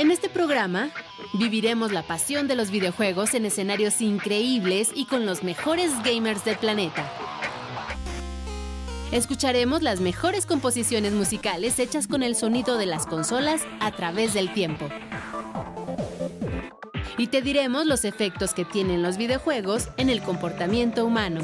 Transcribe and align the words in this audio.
En 0.00 0.10
este 0.10 0.30
programa 0.30 0.88
viviremos 1.34 1.92
la 1.92 2.02
pasión 2.02 2.48
de 2.48 2.56
los 2.56 2.70
videojuegos 2.70 3.34
en 3.34 3.44
escenarios 3.44 4.00
increíbles 4.00 4.92
y 4.94 5.04
con 5.04 5.26
los 5.26 5.44
mejores 5.44 5.92
gamers 6.02 6.42
del 6.42 6.56
planeta. 6.56 7.06
Escucharemos 9.12 9.82
las 9.82 10.00
mejores 10.00 10.46
composiciones 10.46 11.12
musicales 11.12 11.78
hechas 11.78 12.06
con 12.06 12.22
el 12.22 12.34
sonido 12.34 12.78
de 12.78 12.86
las 12.86 13.04
consolas 13.04 13.60
a 13.78 13.92
través 13.92 14.32
del 14.32 14.54
tiempo. 14.54 14.88
Y 17.18 17.26
te 17.26 17.42
diremos 17.42 17.84
los 17.84 18.06
efectos 18.06 18.54
que 18.54 18.64
tienen 18.64 19.02
los 19.02 19.18
videojuegos 19.18 19.90
en 19.98 20.08
el 20.08 20.22
comportamiento 20.22 21.04
humano. 21.04 21.42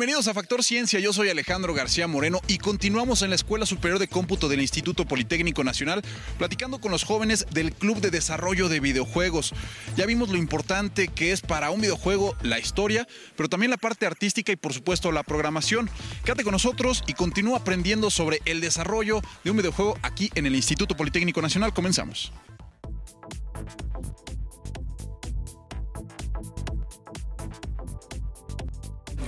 Bienvenidos 0.00 0.28
a 0.28 0.32
Factor 0.32 0.64
Ciencia, 0.64 0.98
yo 0.98 1.12
soy 1.12 1.28
Alejandro 1.28 1.74
García 1.74 2.06
Moreno 2.06 2.40
y 2.48 2.56
continuamos 2.56 3.20
en 3.20 3.28
la 3.28 3.36
Escuela 3.36 3.66
Superior 3.66 3.98
de 3.98 4.08
Cómputo 4.08 4.48
del 4.48 4.62
Instituto 4.62 5.04
Politécnico 5.04 5.62
Nacional 5.62 6.00
platicando 6.38 6.80
con 6.80 6.90
los 6.90 7.04
jóvenes 7.04 7.44
del 7.52 7.74
Club 7.74 8.00
de 8.00 8.10
Desarrollo 8.10 8.70
de 8.70 8.80
Videojuegos. 8.80 9.52
Ya 9.96 10.06
vimos 10.06 10.30
lo 10.30 10.38
importante 10.38 11.08
que 11.08 11.32
es 11.32 11.42
para 11.42 11.70
un 11.70 11.82
videojuego 11.82 12.34
la 12.40 12.58
historia, 12.58 13.06
pero 13.36 13.50
también 13.50 13.68
la 13.68 13.76
parte 13.76 14.06
artística 14.06 14.50
y 14.50 14.56
por 14.56 14.72
supuesto 14.72 15.12
la 15.12 15.22
programación. 15.22 15.90
Quédate 16.24 16.44
con 16.44 16.52
nosotros 16.52 17.04
y 17.06 17.12
continúa 17.12 17.58
aprendiendo 17.58 18.08
sobre 18.08 18.40
el 18.46 18.62
desarrollo 18.62 19.20
de 19.44 19.50
un 19.50 19.58
videojuego 19.58 19.98
aquí 20.00 20.30
en 20.34 20.46
el 20.46 20.56
Instituto 20.56 20.96
Politécnico 20.96 21.42
Nacional. 21.42 21.74
Comenzamos. 21.74 22.32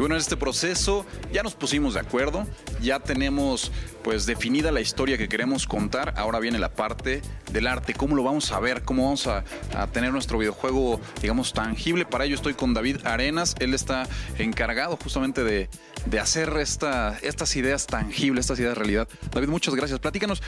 Bueno, 0.03 0.17
en 0.17 0.21
este 0.21 0.37
proceso 0.37 1.07
ya 1.33 1.45
nos 1.45 1.55
pusimos 1.55 1.95
de 1.95 2.01
acuerdo, 2.01 2.45
ya 2.81 2.99
tenemos 2.99 3.71
pues 4.03 4.27
definida 4.27 4.73
la 4.73 4.81
historia 4.81 5.17
que 5.17 5.29
queremos 5.29 5.65
contar, 5.69 6.15
ahora 6.17 6.41
viene 6.41 6.59
la 6.59 6.75
parte 6.75 7.23
del 7.53 7.69
arte, 7.69 7.95
cómo 7.95 8.17
lo 8.17 8.25
vamos 8.25 8.51
a 8.51 8.59
ver, 8.59 8.83
cómo 8.83 9.05
vamos 9.05 9.29
a, 9.29 9.45
tener 9.93 10.11
nuestro 10.11 10.39
videojuego, 10.39 11.01
digamos, 11.21 11.53
tangible. 11.53 12.05
Para 12.05 12.25
ello 12.25 12.35
estoy 12.35 12.55
con 12.55 12.75
David 12.75 12.97
Arenas, 13.05 13.55
él 13.61 13.75
está 13.75 14.09
encargado 14.39 14.97
justamente 14.97 15.45
de, 15.45 15.69
de 16.07 16.19
hacer 16.19 16.53
esta, 16.57 17.17
estas 17.23 17.55
ideas 17.55 17.87
tangibles, 17.87 18.47
estas 18.47 18.59
ideas 18.59 18.73
de 18.73 18.81
realidad. 18.81 19.09
David, 19.33 19.49
muchas 19.49 19.77
gracias. 19.77 20.01
Platícanos, 20.01 20.43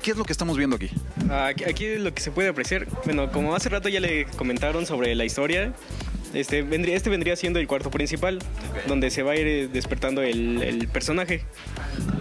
¿qué 0.00 0.12
es 0.12 0.16
lo 0.16 0.24
que 0.24 0.32
estamos 0.32 0.56
viendo 0.56 0.76
aquí? 0.76 0.90
Aquí, 1.28 1.64
aquí 1.64 1.96
lo 1.96 2.14
que 2.14 2.20
se 2.20 2.30
puede 2.30 2.50
apreciar, 2.50 2.86
bueno, 3.04 3.32
como 3.32 3.56
hace 3.56 3.68
rato 3.68 3.88
ya 3.88 3.98
le 3.98 4.26
comentaron 4.26 4.86
sobre 4.86 5.12
la 5.16 5.24
historia, 5.24 5.74
este 6.34 6.62
vendría, 6.62 6.96
este 6.96 7.10
vendría 7.10 7.36
siendo 7.36 7.58
el 7.58 7.66
cuarto 7.66 7.90
principal, 7.90 8.38
donde 8.86 9.10
se 9.10 9.22
va 9.22 9.32
a 9.32 9.36
ir 9.36 9.46
eh, 9.46 9.68
despertando 9.68 10.22
el, 10.22 10.62
el 10.62 10.88
personaje. 10.88 11.44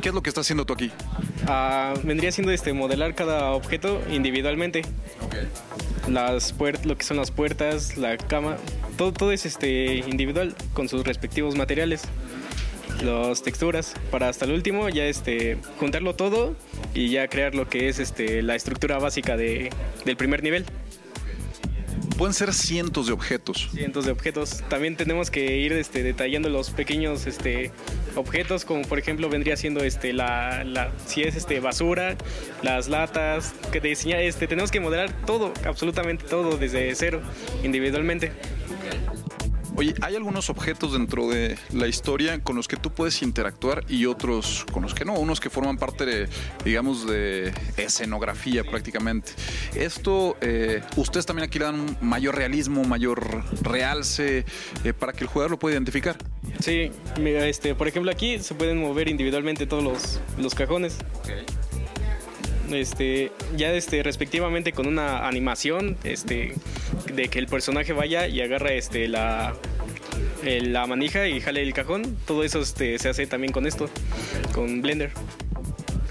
¿Qué 0.02 0.10
es 0.10 0.16
lo 0.16 0.22
que 0.22 0.30
estás 0.30 0.46
haciendo 0.46 0.66
tú 0.66 0.74
aquí? 0.74 0.92
Ah, 1.48 1.94
vendría 2.04 2.32
siendo 2.32 2.52
este 2.52 2.74
modelar 2.74 3.16
cada 3.16 3.52
objeto 3.52 4.02
individualmente. 4.12 4.82
Las 6.10 6.58
puert- 6.58 6.84
lo 6.84 6.98
que 6.98 7.04
son 7.04 7.18
las 7.18 7.32
puertas, 7.32 7.98
la 7.98 8.18
cama, 8.18 8.58
todo, 8.98 9.14
todo 9.14 9.32
es 9.32 9.46
este 9.46 9.96
individual 10.08 10.56
con 10.74 10.90
sus 10.90 11.06
respectivos 11.06 11.56
materiales. 11.56 12.04
Las 13.04 13.42
texturas, 13.42 13.94
para 14.12 14.30
hasta 14.30 14.46
el 14.46 14.52
último 14.52 14.90
ya 14.90 15.06
este 15.06 15.58
juntarlo 15.80 16.14
todo 16.14 16.56
y 16.94 17.10
ya 17.10 17.28
crear 17.28 17.56
lo 17.56 17.68
que 17.68 17.88
es 17.88 17.98
este 18.00 18.44
la 18.44 18.56
estructura 18.56 19.00
básica 19.00 19.38
de, 19.38 19.72
del 20.06 20.18
primer 20.18 20.44
nivel. 20.44 20.66
Pueden 22.22 22.36
ser 22.36 22.54
cientos 22.54 23.08
de 23.08 23.14
objetos. 23.14 23.70
cientos 23.74 24.06
de 24.06 24.12
objetos. 24.12 24.62
También 24.70 24.96
tenemos 24.96 25.32
que 25.32 25.58
ir 25.58 25.74
este, 25.74 26.04
detallando 26.04 26.50
los 26.50 26.70
pequeños 26.70 27.26
este, 27.26 27.72
objetos, 28.16 28.64
como 28.64 28.84
por 28.84 29.00
ejemplo 29.00 29.28
vendría 29.28 29.58
siendo 29.58 29.84
este, 29.84 30.14
la, 30.14 30.92
si 31.08 31.24
es 31.24 31.36
este, 31.36 31.60
basura, 31.60 32.16
las 32.62 32.90
latas, 32.90 33.56
que 33.72 33.80
diseñar, 33.80 34.20
este, 34.20 34.48
tenemos 34.48 34.70
que 34.70 34.80
modelar 34.80 35.12
todo, 35.26 35.52
absolutamente 35.66 36.24
todo 36.28 36.58
desde 36.58 36.94
cero, 36.94 37.24
individualmente. 37.64 38.32
Oye, 39.82 39.96
hay 40.02 40.16
algunos 40.16 40.52
objetos 40.52 40.94
dentro 40.94 41.28
de 41.28 41.58
la 41.74 41.88
historia 41.88 42.40
con 42.44 42.56
los 42.56 42.68
que 42.68 42.78
tú 42.78 42.92
puedes 42.92 43.24
interactuar 43.24 43.84
y 43.90 44.06
otros 44.06 44.64
con 44.72 44.84
los 44.84 44.94
que 44.94 45.06
no, 45.06 45.16
unos 45.16 45.40
que 45.40 45.50
forman 45.50 45.80
parte 45.80 46.06
de, 46.06 46.30
digamos, 46.64 47.08
de 47.08 47.52
escenografía 47.78 48.64
prácticamente. 48.64 49.32
Esto, 49.74 50.38
eh, 50.42 50.84
ustedes 50.98 51.26
también 51.26 51.48
aquí 51.48 51.58
le 51.58 51.66
dan 51.66 51.80
un 51.80 51.98
mayor 52.00 52.36
realismo, 52.36 52.84
mayor 52.84 53.44
realce 53.64 54.46
eh, 54.84 54.94
para 54.94 55.14
que 55.14 55.24
el 55.24 55.28
jugador 55.28 55.50
lo 55.50 55.58
pueda 55.58 55.74
identificar. 55.74 56.16
Sí, 56.60 56.92
mira, 57.20 57.48
este, 57.48 57.74
por 57.74 57.88
ejemplo 57.88 58.12
aquí 58.12 58.38
se 58.38 58.54
pueden 58.54 58.80
mover 58.80 59.10
individualmente 59.10 59.66
todos 59.66 59.84
los, 59.84 60.22
los 60.38 60.54
cajones. 60.54 60.96
Este, 62.72 63.32
ya 63.58 63.74
este, 63.74 64.04
respectivamente 64.04 64.74
con 64.74 64.88
una 64.88 65.28
animación 65.28 65.98
este, 66.04 66.54
de 67.14 67.28
que 67.30 67.40
el 67.40 67.48
personaje 67.48 67.94
vaya 67.94 68.28
y 68.28 68.42
agarra 68.42 68.74
este, 68.74 69.08
la, 69.08 69.56
la 70.44 70.88
manija 70.88 71.28
y 71.28 71.40
jale 71.42 71.62
el 71.62 71.74
cajón. 71.74 72.18
Todo 72.26 72.44
eso 72.44 72.60
este, 72.60 72.98
se 73.00 73.10
hace 73.10 73.28
también 73.28 73.54
con 73.54 73.66
esto, 73.66 73.90
con 74.54 74.82
Blender. 74.82 75.12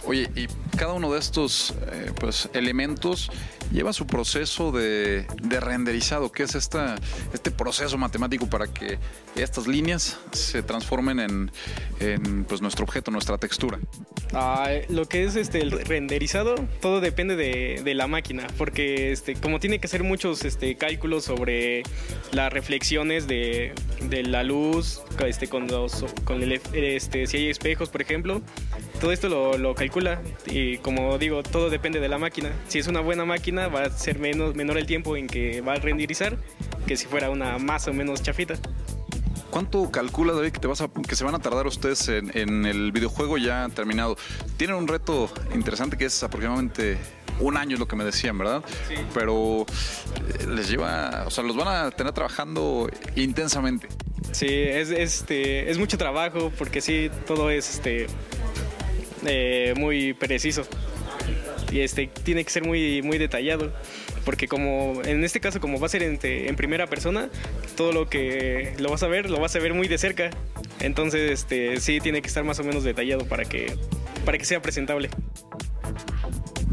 Oye, 0.07 0.29
y 0.35 0.47
cada 0.81 0.95
uno 0.95 1.13
de 1.13 1.19
estos 1.19 1.75
eh, 1.93 2.11
pues, 2.19 2.49
elementos 2.55 3.31
lleva 3.71 3.93
su 3.93 4.07
proceso 4.07 4.73
de, 4.73 5.27
de 5.43 5.61
renderizado, 5.61 6.33
que 6.33 6.43
es 6.43 6.55
esta, 6.55 6.97
este 7.35 7.51
proceso 7.51 7.99
matemático 7.99 8.49
para 8.49 8.67
que 8.67 8.99
estas 9.37 9.67
líneas 9.67 10.19
se 10.33 10.63
transformen 10.63 11.21
en, 11.21 11.51
en, 12.01 12.45
pues, 12.45 12.63
nuestro 12.63 12.85
objeto, 12.85 13.11
nuestra 13.11 13.37
textura. 13.37 13.79
Ah, 14.33 14.71
lo 14.89 15.07
que 15.07 15.25
es 15.25 15.37
este 15.37 15.61
el 15.61 15.71
renderizado, 15.73 16.55
todo 16.81 17.03
depende 17.03 17.37
de, 17.37 17.83
de 17.85 17.95
la 17.95 18.07
máquina, 18.07 18.47
porque 18.57 19.13
este, 19.13 19.35
como 19.35 19.61
tiene 19.61 19.81
que 19.81 19.87
hacer 19.87 20.03
muchos 20.03 20.47
este, 20.47 20.77
cálculos 20.77 21.25
sobre 21.25 21.83
las 22.33 22.51
reflexiones 22.51 23.27
de, 23.27 23.75
de 24.09 24.23
la 24.23 24.45
luz, 24.45 25.03
este, 25.27 25.47
con 25.49 25.67
los, 25.67 26.07
con 26.25 26.43
el, 26.43 26.59
este, 26.73 27.27
si 27.27 27.37
hay 27.37 27.51
espejos, 27.51 27.91
por 27.91 28.01
ejemplo, 28.01 28.41
todo 28.99 29.13
esto 29.13 29.29
lo, 29.29 29.59
lo 29.59 29.75
calcula 29.75 30.23
como 30.79 31.19
digo, 31.19 31.43
todo 31.43 31.71
depende 31.71 32.01
de 32.01 32.09
la 32.09 32.19
máquina. 32.19 32.51
Si 32.69 32.79
es 32.79 32.87
una 32.87 33.01
buena 33.01 33.25
máquina, 33.25 33.69
va 33.69 33.83
a 33.83 33.91
ser 33.91 34.19
menos, 34.19 34.55
menor 34.55 34.79
el 34.79 34.87
tiempo 34.87 35.17
en 35.17 35.27
que 35.27 35.61
va 35.61 35.75
a 35.75 35.77
renderizar 35.77 36.37
que 36.87 36.97
si 36.97 37.07
fuera 37.07 37.31
una 37.31 37.59
más 37.59 37.87
o 37.89 37.93
menos 37.93 38.23
chafita. 38.23 38.55
¿Cuánto 39.51 39.91
calcula, 39.91 40.33
David, 40.33 40.53
que, 40.53 40.61
te 40.61 40.69
vas 40.69 40.81
a- 40.81 40.89
que 41.09 41.17
se 41.17 41.25
van 41.25 41.35
a 41.35 41.41
tardar 41.41 41.67
ustedes 41.67 42.09
en, 42.09 42.31
en 42.39 42.67
el 42.67 42.93
videojuego 42.93 43.37
ya 43.37 43.69
terminado? 43.75 44.17
Tienen 44.57 44.77
un 44.77 44.87
reto 44.87 45.29
interesante 45.55 45.97
que 45.97 46.05
es 46.05 46.23
aproximadamente 46.23 46.99
un 47.41 47.57
año, 47.57 47.75
es 47.75 47.81
lo 47.81 47.89
que 47.89 47.97
me 47.97 48.05
decían, 48.05 48.39
¿verdad? 48.39 48.63
Sí. 48.89 48.95
Pero 49.13 49.63
eh, 49.63 50.47
les 50.47 50.69
lleva, 50.71 51.25
o 51.27 51.31
sea, 51.31 51.43
los 51.43 51.57
van 51.57 51.67
a 51.69 51.91
tener 51.91 52.13
trabajando 52.13 52.89
intensamente. 53.17 53.89
Sí, 54.31 54.47
es, 54.49 54.91
este, 54.91 55.69
es 55.69 55.79
mucho 55.79 55.99
trabajo 55.99 56.53
porque 56.57 56.81
sí, 56.81 57.11
todo 57.27 57.51
es 57.51 57.69
este, 57.75 58.07
eh, 59.27 59.75
muy 59.77 60.15
preciso. 60.15 60.63
Y 61.71 61.81
este, 61.81 62.09
tiene 62.25 62.45
que 62.45 62.51
ser 62.51 62.65
muy, 62.65 63.03
muy 63.03 63.19
detallado. 63.19 63.73
Porque 64.25 64.49
como 64.49 65.01
en 65.05 65.25
este 65.25 65.41
caso, 65.41 65.61
como 65.61 65.81
va 65.81 65.87
a 65.87 65.89
ser 65.89 66.03
en, 66.03 66.19
en 66.23 66.57
primera 66.57 66.87
persona, 66.87 67.31
todo 67.77 67.93
lo 67.93 68.09
que 68.09 68.75
lo 68.79 68.91
vas 68.91 69.03
a 69.03 69.09
ver, 69.09 69.31
lo 69.31 69.41
vas 69.41 69.57
a 69.57 69.59
ver 69.61 69.73
muy 69.73 69.89
de 69.89 69.99
cerca. 69.99 70.31
Entonces, 70.81 71.31
este, 71.31 71.81
sí 71.81 72.01
tiene 72.01 72.21
que 72.21 72.29
estar 72.29 72.45
más 72.45 72.59
o 72.59 72.65
menos 72.65 72.85
detallado 72.85 73.25
para 73.27 73.45
que, 73.45 73.75
para 74.25 74.37
que 74.37 74.45
sea 74.45 74.61
presentable. 74.61 75.09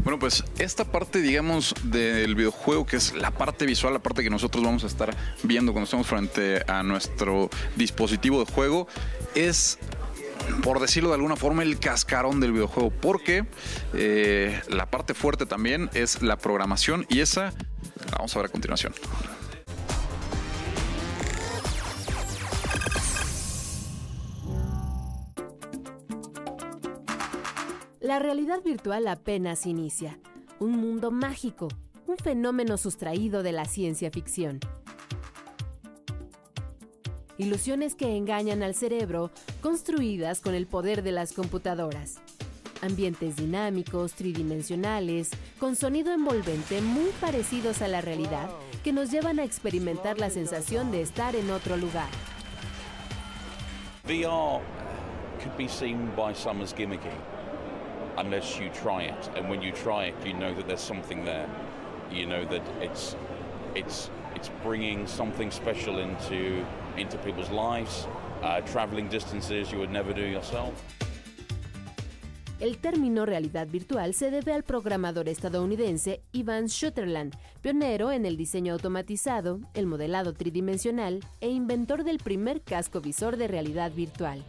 Bueno, 0.08 0.18
pues 0.18 0.42
esta 0.58 0.84
parte, 0.84 1.20
digamos, 1.20 1.74
del 1.82 2.34
videojuego, 2.34 2.86
que 2.86 2.96
es 2.96 3.14
la 3.14 3.30
parte 3.30 3.66
visual, 3.66 3.92
la 3.92 3.98
parte 3.98 4.22
que 4.22 4.30
nosotros 4.30 4.64
vamos 4.64 4.84
a 4.84 4.86
estar 4.86 5.14
viendo 5.42 5.72
cuando 5.72 5.84
estamos 5.84 6.06
frente 6.06 6.62
a 6.66 6.82
nuestro 6.82 7.50
dispositivo 7.76 8.42
de 8.42 8.50
juego, 8.50 8.88
es 9.34 9.78
por 10.62 10.80
decirlo 10.80 11.10
de 11.10 11.16
alguna 11.16 11.36
forma, 11.36 11.62
el 11.62 11.78
cascarón 11.78 12.40
del 12.40 12.52
videojuego, 12.52 12.90
porque 12.90 13.46
eh, 13.94 14.60
la 14.68 14.86
parte 14.86 15.14
fuerte 15.14 15.46
también 15.46 15.90
es 15.94 16.22
la 16.22 16.36
programación 16.36 17.06
y 17.08 17.20
esa 17.20 17.52
la 18.10 18.16
vamos 18.18 18.34
a 18.36 18.38
ver 18.40 18.46
a 18.46 18.52
continuación. 18.52 18.92
La 28.00 28.18
realidad 28.18 28.62
virtual 28.64 29.06
apenas 29.06 29.66
inicia. 29.66 30.18
Un 30.60 30.72
mundo 30.72 31.10
mágico, 31.10 31.68
un 32.06 32.16
fenómeno 32.16 32.78
sustraído 32.78 33.42
de 33.42 33.52
la 33.52 33.66
ciencia 33.66 34.10
ficción. 34.10 34.60
Ilusiones 37.38 37.94
que 37.94 38.16
engañan 38.16 38.62
al 38.62 38.74
cerebro, 38.74 39.30
construidas 39.60 40.40
con 40.40 40.54
el 40.54 40.66
poder 40.66 41.02
de 41.02 41.12
las 41.12 41.32
computadoras. 41.32 42.20
Ambientes 42.82 43.36
dinámicos, 43.36 44.12
tridimensionales, 44.14 45.30
con 45.58 45.74
sonido 45.74 46.12
envolvente 46.12 46.80
muy 46.80 47.10
parecidos 47.20 47.80
a 47.82 47.88
la 47.88 48.00
realidad, 48.00 48.50
que 48.84 48.92
nos 48.92 49.10
llevan 49.10 49.38
a 49.38 49.44
experimentar 49.44 50.18
la 50.18 50.30
sensación 50.30 50.90
de 50.90 51.02
estar 51.02 51.34
en 51.34 51.50
otro 51.50 51.76
lugar. 51.76 52.08
VR 54.06 54.60
could 55.40 55.56
be 55.56 55.68
seen 55.68 56.10
by 56.16 56.34
some 56.34 56.62
as 56.62 56.72
gimmicky 56.72 57.14
unless 58.16 58.58
you 58.58 58.68
try 58.70 59.02
it. 59.04 59.30
And 59.36 59.48
when 59.48 59.62
you 59.62 59.72
try 59.72 60.06
it, 60.06 60.14
you 60.24 60.34
know 60.34 60.54
that 60.54 60.66
there's 60.66 60.80
something 60.80 61.24
there. 61.24 61.48
You 62.10 62.26
know 62.26 62.44
that 62.46 62.62
it's 62.80 63.16
it's 63.74 64.10
it's 64.38 64.50
bringing 64.62 65.06
something 65.06 65.50
special 65.50 65.98
into 65.98 66.64
into 66.96 67.16
people's 67.18 67.50
lives, 67.50 68.06
uh, 68.42 68.60
traveling 68.72 69.08
distances 69.08 69.72
you 69.72 69.78
would 69.78 69.90
never 69.90 70.14
do 70.14 70.22
yourself. 70.22 70.72
El 72.60 72.78
término 72.78 73.24
realidad 73.24 73.68
virtual 73.68 74.14
se 74.14 74.32
debe 74.32 74.52
al 74.52 74.64
programador 74.64 75.28
estadounidense 75.28 76.22
Ivan 76.32 76.66
Schutterland, 76.68 77.36
pionero 77.62 78.10
en 78.10 78.26
el 78.26 78.36
diseño 78.36 78.72
automatizado, 78.72 79.60
el 79.74 79.86
modelado 79.86 80.32
tridimensional 80.34 81.20
e 81.40 81.50
inventor 81.50 82.02
del 82.02 82.18
primer 82.18 82.62
casco 82.62 83.00
visor 83.00 83.36
de 83.36 83.46
realidad 83.46 83.92
virtual. 83.92 84.44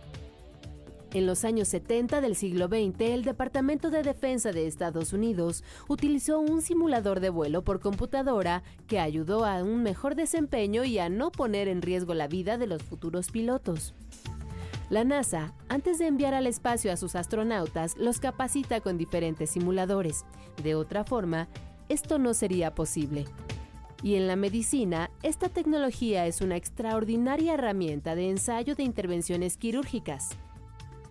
En 1.11 1.25
los 1.25 1.43
años 1.43 1.67
70 1.69 2.21
del 2.21 2.35
siglo 2.35 2.67
XX, 2.67 3.01
el 3.01 3.23
Departamento 3.23 3.89
de 3.89 4.03
Defensa 4.03 4.51
de 4.51 4.67
Estados 4.67 5.11
Unidos 5.11 5.63
utilizó 5.87 6.39
un 6.39 6.61
simulador 6.61 7.19
de 7.19 7.31
vuelo 7.31 7.63
por 7.63 7.79
computadora 7.79 8.61
que 8.85 8.99
ayudó 8.99 9.43
a 9.43 9.63
un 9.63 9.81
mejor 9.81 10.13
desempeño 10.13 10.83
y 10.83 10.99
a 10.99 11.09
no 11.09 11.31
poner 11.31 11.67
en 11.67 11.81
riesgo 11.81 12.13
la 12.13 12.27
vida 12.27 12.59
de 12.59 12.67
los 12.67 12.83
futuros 12.83 13.31
pilotos. 13.31 13.95
La 14.91 15.03
NASA, 15.03 15.55
antes 15.67 15.97
de 15.97 16.05
enviar 16.05 16.35
al 16.35 16.45
espacio 16.45 16.91
a 16.91 16.97
sus 16.97 17.15
astronautas, 17.15 17.97
los 17.97 18.19
capacita 18.19 18.79
con 18.79 18.99
diferentes 18.99 19.49
simuladores. 19.49 20.25
De 20.63 20.75
otra 20.75 21.03
forma, 21.03 21.47
esto 21.89 22.19
no 22.19 22.35
sería 22.35 22.75
posible. 22.75 23.25
Y 24.03 24.13
en 24.15 24.27
la 24.27 24.35
medicina, 24.35 25.09
esta 25.23 25.49
tecnología 25.49 26.27
es 26.27 26.41
una 26.41 26.55
extraordinaria 26.55 27.55
herramienta 27.55 28.13
de 28.13 28.29
ensayo 28.29 28.75
de 28.75 28.83
intervenciones 28.83 29.57
quirúrgicas. 29.57 30.37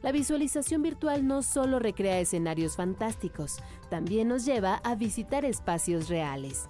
La 0.01 0.13
visualización 0.13 0.83
virtual 0.83 1.27
no 1.27 1.43
solo 1.43 1.81
recrea 1.81 2.21
escenarios 2.21 2.77
fantásticos, 2.77 3.59
también 3.91 4.29
nos 4.29 4.45
lleva 4.45 4.77
a 4.85 4.95
visitar 4.95 5.45
espacios 5.45 6.09
reales. 6.09 6.69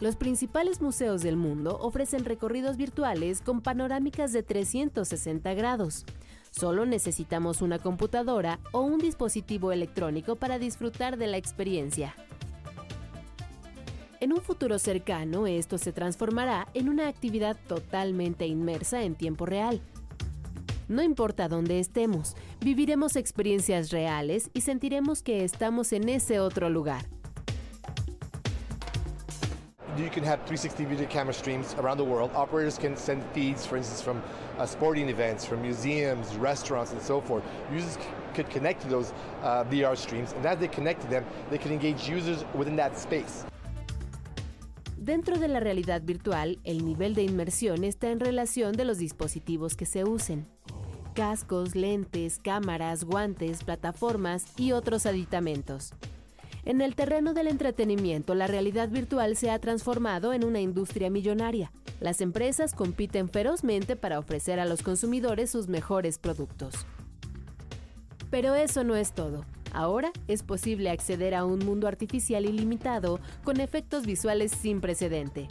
Los 0.00 0.16
principales 0.16 0.82
museos 0.82 1.22
del 1.22 1.36
mundo 1.36 1.78
ofrecen 1.80 2.24
recorridos 2.24 2.76
virtuales 2.76 3.40
con 3.40 3.62
panorámicas 3.62 4.32
de 4.32 4.42
360 4.42 5.54
grados. 5.54 6.04
Solo 6.50 6.84
necesitamos 6.84 7.62
una 7.62 7.78
computadora 7.78 8.58
o 8.72 8.80
un 8.80 8.98
dispositivo 8.98 9.72
electrónico 9.72 10.36
para 10.36 10.58
disfrutar 10.58 11.16
de 11.16 11.28
la 11.28 11.36
experiencia. 11.36 12.14
En 14.20 14.32
un 14.32 14.40
futuro 14.40 14.78
cercano, 14.78 15.46
esto 15.46 15.78
se 15.78 15.92
transformará 15.92 16.66
en 16.74 16.88
una 16.88 17.08
actividad 17.08 17.56
totalmente 17.68 18.46
inmersa 18.46 19.02
en 19.02 19.14
tiempo 19.14 19.46
real. 19.46 19.80
No 20.88 21.02
importa 21.02 21.48
dónde 21.48 21.80
estemos, 21.80 22.36
viviremos 22.60 23.16
experiencias 23.16 23.90
reales 23.90 24.50
y 24.54 24.60
sentiremos 24.60 25.22
que 25.22 25.42
estamos 25.44 25.92
en 25.92 26.08
ese 26.08 26.38
otro 26.38 26.70
lugar. 26.70 27.04
you 29.98 30.10
can 30.10 30.22
have 30.22 30.40
360 30.40 30.84
video 30.84 31.06
camera 31.06 31.32
streams 31.32 31.74
around 31.78 31.96
the 31.96 32.04
world. 32.04 32.30
Operators 32.34 32.78
can 32.78 32.96
send 32.96 33.24
feeds, 33.32 33.64
for 33.66 33.76
instance, 33.78 34.02
from 34.02 34.22
uh, 34.58 34.66
sporting 34.66 35.08
events, 35.08 35.44
from 35.44 35.62
museums, 35.62 36.36
restaurants, 36.36 36.92
and 36.92 37.00
so 37.00 37.20
forth. 37.20 37.42
Users 37.72 37.98
could 38.34 38.48
connect 38.50 38.82
to 38.82 38.88
those 38.88 39.12
uh, 39.42 39.64
VR 39.64 39.96
streams, 39.96 40.34
and 40.34 40.44
as 40.44 40.58
they 40.58 40.68
connect 40.68 41.00
to 41.00 41.08
them, 41.08 41.24
they 41.50 41.58
can 41.58 41.72
engage 41.72 42.08
users 42.08 42.44
within 42.54 42.76
that 42.76 42.98
space. 42.98 43.44
Dentro 44.98 45.38
de 45.38 45.48
la 45.48 45.60
realidad 45.60 46.02
virtual, 46.02 46.58
el 46.64 46.84
nivel 46.84 47.14
de 47.14 47.22
inmersión 47.22 47.84
está 47.84 48.10
en 48.10 48.20
relación 48.20 48.72
de 48.72 48.84
los 48.84 48.98
dispositivos 48.98 49.76
que 49.76 49.86
se 49.86 50.04
usen. 50.04 50.46
Cascos, 51.16 51.74
lentes, 51.74 52.38
cámaras, 52.38 53.04
guantes, 53.04 53.64
plataformas 53.64 54.44
y 54.58 54.72
otros 54.72 55.06
aditamentos. 55.06 55.94
En 56.66 56.82
el 56.82 56.94
terreno 56.94 57.32
del 57.32 57.46
entretenimiento, 57.46 58.34
la 58.34 58.46
realidad 58.46 58.90
virtual 58.90 59.34
se 59.34 59.50
ha 59.50 59.58
transformado 59.58 60.34
en 60.34 60.44
una 60.44 60.60
industria 60.60 61.08
millonaria. 61.08 61.72
Las 62.00 62.20
empresas 62.20 62.74
compiten 62.74 63.30
ferozmente 63.30 63.96
para 63.96 64.18
ofrecer 64.18 64.60
a 64.60 64.66
los 64.66 64.82
consumidores 64.82 65.48
sus 65.48 65.68
mejores 65.68 66.18
productos. 66.18 66.74
Pero 68.30 68.54
eso 68.54 68.84
no 68.84 68.94
es 68.94 69.12
todo. 69.12 69.46
Ahora 69.72 70.12
es 70.28 70.42
posible 70.42 70.90
acceder 70.90 71.34
a 71.34 71.46
un 71.46 71.60
mundo 71.60 71.88
artificial 71.88 72.44
ilimitado 72.44 73.20
con 73.42 73.60
efectos 73.60 74.04
visuales 74.04 74.52
sin 74.52 74.82
precedente. 74.82 75.48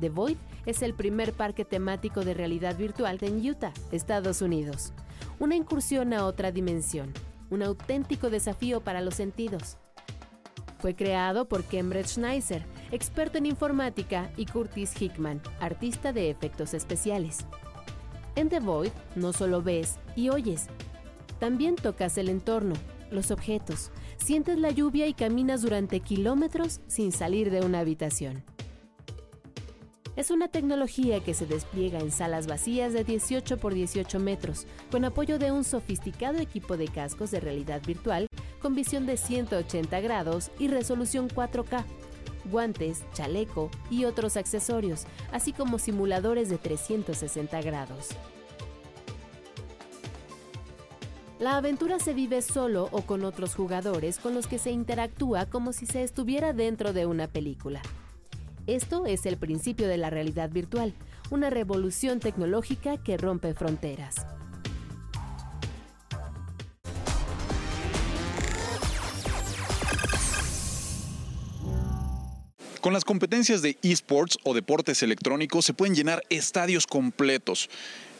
The 0.00 0.10
Void 0.10 0.36
es 0.66 0.82
el 0.82 0.94
primer 0.94 1.32
parque 1.32 1.64
temático 1.64 2.24
de 2.24 2.34
realidad 2.34 2.76
virtual 2.76 3.18
en 3.22 3.46
Utah, 3.48 3.72
Estados 3.92 4.42
Unidos. 4.42 4.92
Una 5.38 5.56
incursión 5.56 6.12
a 6.12 6.24
otra 6.26 6.52
dimensión, 6.52 7.12
un 7.50 7.62
auténtico 7.62 8.30
desafío 8.30 8.80
para 8.80 9.00
los 9.00 9.14
sentidos. 9.14 9.78
Fue 10.78 10.94
creado 10.94 11.48
por 11.48 11.64
Cambridge 11.64 12.18
Neisser, 12.18 12.64
experto 12.92 13.38
en 13.38 13.46
informática, 13.46 14.30
y 14.36 14.46
Curtis 14.46 15.00
Hickman, 15.00 15.40
artista 15.60 16.12
de 16.12 16.30
efectos 16.30 16.74
especiales. 16.74 17.46
En 18.34 18.48
The 18.48 18.60
Void 18.60 18.92
no 19.14 19.32
solo 19.32 19.62
ves 19.62 19.96
y 20.14 20.28
oyes, 20.28 20.68
también 21.38 21.76
tocas 21.76 22.18
el 22.18 22.28
entorno, 22.28 22.74
los 23.10 23.30
objetos, 23.30 23.90
sientes 24.16 24.58
la 24.58 24.70
lluvia 24.70 25.06
y 25.06 25.14
caminas 25.14 25.62
durante 25.62 26.00
kilómetros 26.00 26.80
sin 26.86 27.12
salir 27.12 27.50
de 27.50 27.60
una 27.60 27.80
habitación. 27.80 28.42
Es 30.16 30.30
una 30.30 30.48
tecnología 30.48 31.20
que 31.22 31.34
se 31.34 31.44
despliega 31.44 31.98
en 31.98 32.10
salas 32.10 32.46
vacías 32.46 32.94
de 32.94 33.04
18 33.04 33.58
por 33.58 33.74
18 33.74 34.18
metros, 34.18 34.66
con 34.90 35.04
apoyo 35.04 35.38
de 35.38 35.52
un 35.52 35.62
sofisticado 35.62 36.38
equipo 36.38 36.78
de 36.78 36.88
cascos 36.88 37.30
de 37.30 37.38
realidad 37.38 37.82
virtual 37.86 38.26
con 38.62 38.74
visión 38.74 39.04
de 39.04 39.18
180 39.18 40.00
grados 40.00 40.50
y 40.58 40.68
resolución 40.68 41.28
4K, 41.28 41.84
guantes, 42.50 43.04
chaleco 43.12 43.70
y 43.90 44.06
otros 44.06 44.38
accesorios, 44.38 45.04
así 45.32 45.52
como 45.52 45.78
simuladores 45.78 46.48
de 46.48 46.56
360 46.56 47.60
grados. 47.60 48.08
La 51.38 51.58
aventura 51.58 51.98
se 51.98 52.14
vive 52.14 52.40
solo 52.40 52.88
o 52.92 53.02
con 53.02 53.22
otros 53.22 53.54
jugadores 53.54 54.18
con 54.18 54.34
los 54.34 54.46
que 54.46 54.58
se 54.58 54.70
interactúa 54.70 55.44
como 55.44 55.74
si 55.74 55.84
se 55.84 56.02
estuviera 56.02 56.54
dentro 56.54 56.94
de 56.94 57.04
una 57.04 57.28
película. 57.28 57.82
Esto 58.66 59.06
es 59.06 59.26
el 59.26 59.36
principio 59.36 59.86
de 59.86 59.96
la 59.96 60.10
realidad 60.10 60.50
virtual, 60.50 60.92
una 61.30 61.50
revolución 61.50 62.18
tecnológica 62.18 62.96
que 62.96 63.16
rompe 63.16 63.54
fronteras. 63.54 64.16
Con 72.80 72.92
las 72.92 73.04
competencias 73.04 73.62
de 73.62 73.76
esports 73.82 74.38
o 74.44 74.54
deportes 74.54 75.02
electrónicos 75.02 75.64
se 75.64 75.74
pueden 75.74 75.94
llenar 75.94 76.22
estadios 76.28 76.86
completos. 76.86 77.68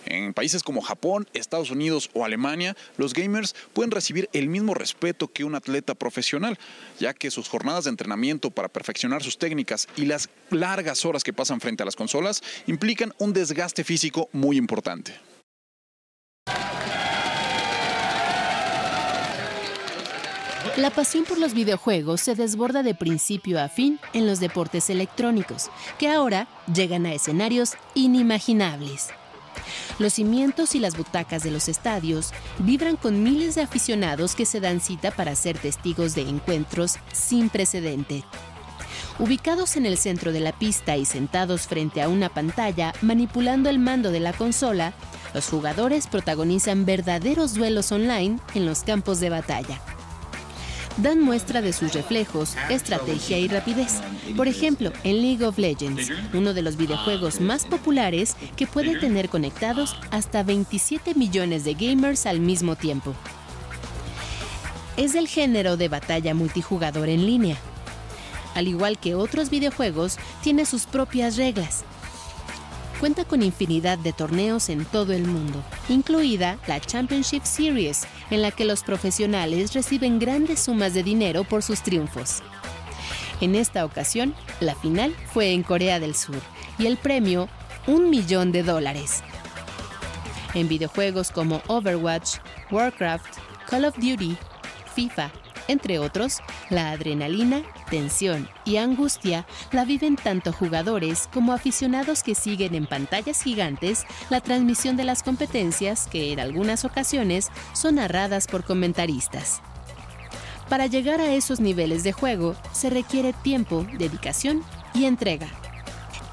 En 0.07 0.33
países 0.35 0.63
como 0.63 0.81
Japón, 0.81 1.29
Estados 1.35 1.71
Unidos 1.71 2.11
o 2.15 2.25
Alemania, 2.25 2.77
los 2.97 3.13
gamers 3.13 3.55
pueden 3.73 3.91
recibir 3.91 4.31
el 4.33 4.49
mismo 4.49 4.73
respeto 4.73 5.29
que 5.29 5.45
un 5.45 5.55
atleta 5.55 5.95
profesional, 5.95 6.59
ya 6.99 7.13
que 7.13 7.31
sus 7.31 7.49
jornadas 7.49 7.85
de 7.85 7.91
entrenamiento 7.91 8.51
para 8.51 8.69
perfeccionar 8.69 9.23
sus 9.23 9.37
técnicas 9.37 9.89
y 9.97 10.07
las 10.07 10.29
largas 10.51 11.05
horas 11.05 11.25
que 11.25 11.33
pasan 11.33 11.61
frente 11.61 11.83
a 11.83 11.87
las 11.87 11.97
consolas 11.97 12.43
implican 12.67 13.13
un 13.19 13.33
desgaste 13.33 13.85
físico 13.85 14.29
muy 14.33 14.57
importante. 14.57 15.15
La 20.77 20.91
pasión 20.91 21.25
por 21.25 21.39
los 21.39 21.55
videojuegos 21.55 22.21
se 22.21 22.35
desborda 22.35 22.83
de 22.83 22.95
principio 22.95 23.59
a 23.61 23.69
fin 23.69 23.99
en 24.13 24.27
los 24.27 24.41
deportes 24.41 24.91
electrónicos, 24.91 25.71
que 25.99 26.09
ahora 26.09 26.49
llegan 26.73 27.07
a 27.07 27.15
escenarios 27.15 27.77
inimaginables. 27.95 29.09
Los 29.99 30.15
cimientos 30.15 30.75
y 30.75 30.81
las 30.81 30.97
butacas 30.97 31.43
de 31.43 31.51
los 31.51 31.69
estadios 31.69 32.33
vibran 32.59 32.97
con 32.97 33.23
miles 33.23 33.55
de 33.55 33.63
aficionados 33.63 34.35
que 34.35 34.47
se 34.47 34.61
dan 34.61 34.81
cita 34.81 35.11
para 35.11 35.35
ser 35.35 35.59
testigos 35.59 36.15
de 36.15 36.23
encuentros 36.23 36.97
sin 37.13 37.49
precedente. 37.49 38.25
Ubicados 39.19 39.77
en 39.77 39.87
el 39.87 39.97
centro 39.97 40.31
de 40.33 40.41
la 40.41 40.53
pista 40.53 40.97
y 40.97 41.07
sentados 41.07 41.67
frente 41.67 42.03
a 42.03 42.09
una 42.09 42.29
pantalla 42.29 42.93
manipulando 43.01 43.71
el 43.71 43.79
mando 43.79 44.11
de 44.11 44.21
la 44.21 44.35
consola, 44.35 44.93
los 45.33 45.49
jugadores 45.49 46.07
protagonizan 46.07 46.85
verdaderos 46.85 47.55
duelos 47.55 47.93
online 47.93 48.39
en 48.55 48.67
los 48.67 48.83
campos 48.83 49.21
de 49.21 49.31
batalla. 49.31 49.81
Dan 50.97 51.21
muestra 51.21 51.63
de 51.63 51.73
sus 51.73 51.93
reflejos, 51.93 52.57
estrategia 52.71 53.39
y 53.39 53.49
rapidez. 53.49 54.01
Por 54.37 54.49
ejemplo, 54.49 54.93
en 55.05 55.23
League 55.23 55.45
of 55.45 55.59
Legends, 55.59 56.11
uno 56.33 56.55
de 56.55 56.63
los 56.63 56.77
videojuegos 56.77 57.41
más 57.41 57.65
populares 57.67 58.37
que 58.57 58.67
puede 58.67 58.99
tener 58.99 59.29
conectados 59.29 59.97
hasta 60.11 60.43
27 60.43 61.15
millones 61.15 61.65
de 61.65 61.75
gamers 61.75 62.27
al 62.27 62.41
mismo 62.41 62.77
tiempo. 62.77 63.15
Es 64.97 65.15
el 65.15 65.29
género 65.29 65.77
de 65.77 65.89
batalla 65.89 66.35
multijugador 66.35 67.09
en 67.09 67.27
línea. 67.27 67.57
Al 68.55 68.69
igual 68.69 68.99
que 68.99 69.15
otros 69.15 69.51
videojuegos, 69.51 70.17
tiene 70.43 70.65
sus 70.65 70.87
propias 70.87 71.37
reglas 71.37 71.85
cuenta 73.01 73.25
con 73.25 73.43
infinidad 73.43 73.99
de 73.99 74.13
torneos 74.13 74.69
en 74.69 74.85
todo 74.85 75.13
el 75.13 75.27
mundo, 75.27 75.63
incluida 75.89 76.59
la 76.67 76.81
Championship 76.81 77.45
Series, 77.45 78.07
en 78.31 78.43
la 78.43 78.51
que 78.51 78.65
los 78.65 78.83
profesionales 78.83 79.75
reciben 79.75 80.19
grandes 80.19 80.61
sumas 80.61 80.95
de 80.95 81.03
dinero 81.03 81.45
por 81.45 81.63
sus 81.63 81.83
triunfos. 81.83 82.43
En 83.41 83.55
esta 83.55 83.85
ocasión, 83.85 84.35
la 84.61 84.75
final 84.75 85.15
fue 85.33 85.53
en 85.53 85.63
Corea 85.63 86.01
del 86.01 86.15
Sur 86.15 86.41
y 86.79 86.87
el 86.87 86.97
premio 86.97 87.49
un 87.87 88.11
millón 88.11 88.51
de 88.51 88.63
dólares. 88.63 89.23
En 90.55 90.69
videojuegos 90.69 91.31
como 91.31 91.63
Overwatch, 91.67 92.39
Warcraft, 92.71 93.37
Call 93.69 93.85
of 93.85 93.97
Duty, 93.97 94.37
FIFA, 94.95 95.31
entre 95.69 95.99
otros, 95.99 96.41
la 96.71 96.91
adrenalina, 96.91 97.63
tensión 97.91 98.49
y 98.65 98.77
angustia 98.77 99.47
la 99.73 99.85
viven 99.85 100.17
tanto 100.17 100.53
jugadores 100.53 101.29
como 101.33 101.53
aficionados 101.53 102.23
que 102.23 102.35
siguen 102.35 102.75
en 102.75 102.87
pantallas 102.87 103.43
gigantes 103.43 104.05
la 104.31 104.41
transmisión 104.41 104.97
de 104.97 105.05
las 105.05 105.23
competencias 105.23 106.07
que 106.07 106.33
en 106.33 106.41
algunas 106.41 106.85
ocasiones 106.85 107.51
son 107.73 107.97
narradas 107.97 108.47
por 108.47 108.65
comentaristas. 108.65 109.61
Para 110.69 110.87
llegar 110.87 111.21
a 111.21 111.33
esos 111.33 111.61
niveles 111.61 112.03
de 112.03 112.13
juego 112.13 112.57
se 112.73 112.91
requiere 112.91 113.33
tiempo, 113.33 113.87
dedicación 113.99 114.63
y 114.95 115.05
entrega. 115.05 115.49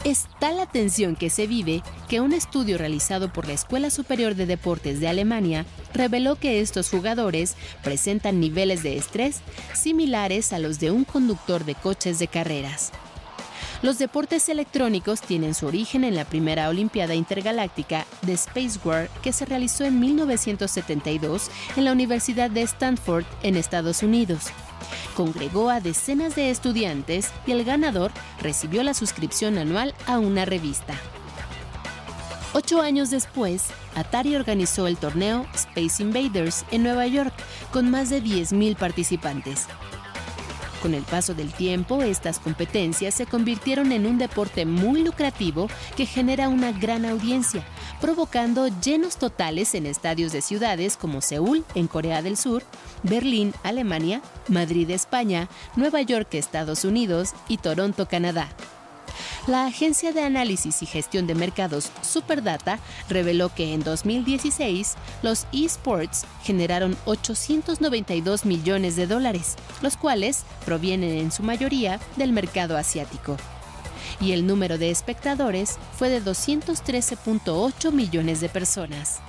Es 0.04 0.28
tal 0.38 0.58
la 0.58 0.66
tensión 0.66 1.16
que 1.16 1.30
se 1.30 1.48
vive 1.48 1.82
que 2.10 2.20
un 2.20 2.34
estudio 2.34 2.78
realizado 2.78 3.32
por 3.32 3.48
la 3.48 3.54
Escuela 3.54 3.90
Superior 3.90 4.36
de 4.36 4.46
Deportes 4.46 5.00
de 5.00 5.08
Alemania 5.08 5.66
reveló 5.94 6.36
que 6.36 6.60
estos 6.60 6.90
jugadores 6.90 7.56
presentan 7.84 8.42
niveles 8.42 8.84
de 8.84 8.98
estrés 8.98 9.40
similares 9.74 10.52
a 10.52 10.60
los 10.60 10.82
de 10.82 10.92
un 10.92 11.06
conductor 11.06 11.64
de 11.64 11.76
coches 11.76 12.20
de 12.20 12.28
carreras. 12.28 12.92
Los 13.82 13.98
deportes 13.98 14.50
electrónicos 14.50 15.22
tienen 15.22 15.54
su 15.54 15.68
origen 15.68 16.04
en 16.04 16.16
la 16.16 16.26
primera 16.26 16.68
Olimpiada 16.68 17.16
Intergaláctica 17.16 18.06
de 18.24 18.34
Space 18.34 18.80
War 18.84 19.10
que 19.22 19.32
se 19.32 19.46
realizó 19.46 19.86
en 19.86 20.02
1972 20.02 21.50
en 21.78 21.86
la 21.86 21.94
Universidad 21.94 22.50
de 22.50 22.62
Stanford 22.64 23.26
en 23.42 23.56
Estados 23.56 24.04
Unidos 24.04 24.52
congregó 25.16 25.70
a 25.70 25.80
decenas 25.80 26.36
de 26.36 26.50
estudiantes 26.50 27.32
y 27.46 27.52
el 27.52 27.64
ganador 27.64 28.12
recibió 28.42 28.84
la 28.84 28.94
suscripción 28.94 29.58
anual 29.58 29.94
a 30.06 30.20
una 30.20 30.46
revista. 30.46 30.94
Ocho 32.54 32.82
años 32.82 33.10
después, 33.10 33.66
Atari 33.96 34.36
organizó 34.36 34.86
el 34.88 34.98
torneo 34.98 35.48
Space 35.56 36.04
Invaders 36.04 36.66
en 36.70 36.84
Nueva 36.84 37.08
York 37.08 37.34
con 37.72 37.90
más 37.90 38.12
de 38.12 38.22
10.000 38.22 38.76
participantes. 38.76 39.68
Con 40.84 40.94
el 40.94 41.04
paso 41.04 41.34
del 41.34 41.54
tiempo, 41.54 42.02
estas 42.02 42.40
competencias 42.40 43.14
se 43.14 43.26
convirtieron 43.26 43.94
en 43.94 44.06
un 44.06 44.18
deporte 44.18 44.66
muy 44.66 45.02
lucrativo 45.02 45.70
que 45.96 46.06
genera 46.06 46.50
una 46.50 46.74
gran 46.74 47.06
audiencia, 47.06 47.64
provocando 48.02 48.68
llenos 48.82 49.16
totales 49.16 49.76
en 49.76 49.86
estadios 49.86 50.34
de 50.34 50.42
ciudades 50.42 50.98
como 50.98 51.22
Seúl, 51.22 51.64
en 51.74 51.88
Corea 51.88 52.22
del 52.22 52.36
Sur, 52.36 52.64
Berlín, 53.02 53.54
Alemania, 53.64 54.22
Madrid, 54.50 54.90
España, 54.90 55.48
Nueva 55.78 56.02
York, 56.02 56.34
Estados 56.34 56.84
Unidos 56.84 57.32
y 57.48 57.60
Toronto, 57.60 58.06
Canadá. 58.06 58.50
La 59.46 59.66
agencia 59.66 60.14
de 60.14 60.22
análisis 60.22 60.82
y 60.84 60.86
gestión 60.86 61.28
de 61.28 61.36
mercados 61.36 61.92
Superdata 62.02 62.80
reveló 63.10 63.54
que 63.54 63.74
en 63.74 63.84
2016 63.84 64.94
los 65.22 65.48
esports 65.52 66.26
generaron 66.44 66.96
892 67.04 68.46
millones 68.46 68.96
de 68.96 69.06
dólares, 69.06 69.58
los 69.82 69.98
cuales 69.98 70.46
provienen 70.64 71.18
en 71.18 71.30
su 71.30 71.44
mayoría 71.44 72.00
del 72.16 72.32
mercado 72.32 72.78
asiático. 72.78 73.36
Y 74.22 74.32
el 74.32 74.48
número 74.48 74.78
de 74.78 74.92
espectadores 74.92 75.78
fue 75.98 76.08
de 76.08 76.24
213.8 76.24 77.92
millones 77.92 78.40
de 78.40 78.48
personas. 78.48 79.20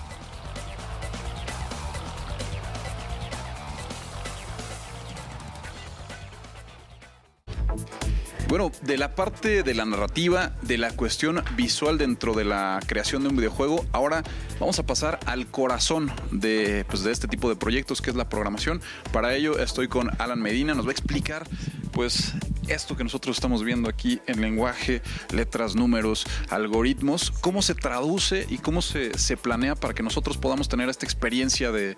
Bueno, 8.54 8.70
de 8.82 8.98
la 8.98 9.16
parte 9.16 9.64
de 9.64 9.74
la 9.74 9.84
narrativa, 9.84 10.52
de 10.62 10.78
la 10.78 10.92
cuestión 10.92 11.42
visual 11.56 11.98
dentro 11.98 12.34
de 12.34 12.44
la 12.44 12.78
creación 12.86 13.24
de 13.24 13.30
un 13.30 13.36
videojuego, 13.36 13.84
ahora 13.90 14.22
vamos 14.60 14.78
a 14.78 14.86
pasar 14.86 15.18
al 15.26 15.48
corazón 15.48 16.12
de, 16.30 16.84
pues, 16.88 17.02
de 17.02 17.10
este 17.10 17.26
tipo 17.26 17.48
de 17.48 17.56
proyectos 17.56 18.00
que 18.00 18.10
es 18.10 18.16
la 18.16 18.28
programación. 18.28 18.80
Para 19.12 19.34
ello 19.34 19.58
estoy 19.58 19.88
con 19.88 20.08
Alan 20.20 20.40
Medina, 20.40 20.72
nos 20.74 20.86
va 20.86 20.90
a 20.90 20.92
explicar 20.92 21.48
pues 21.90 22.32
esto 22.68 22.96
que 22.96 23.02
nosotros 23.02 23.36
estamos 23.36 23.64
viendo 23.64 23.88
aquí 23.88 24.20
en 24.28 24.40
lenguaje, 24.40 25.02
letras, 25.32 25.74
números, 25.74 26.24
algoritmos, 26.48 27.32
cómo 27.32 27.60
se 27.60 27.74
traduce 27.74 28.46
y 28.48 28.58
cómo 28.58 28.82
se, 28.82 29.10
planea 29.36 29.74
para 29.74 29.94
que 29.94 30.04
nosotros 30.04 30.36
podamos 30.38 30.68
tener 30.68 30.88
esta 30.88 31.04
experiencia 31.04 31.72
de, 31.72 31.96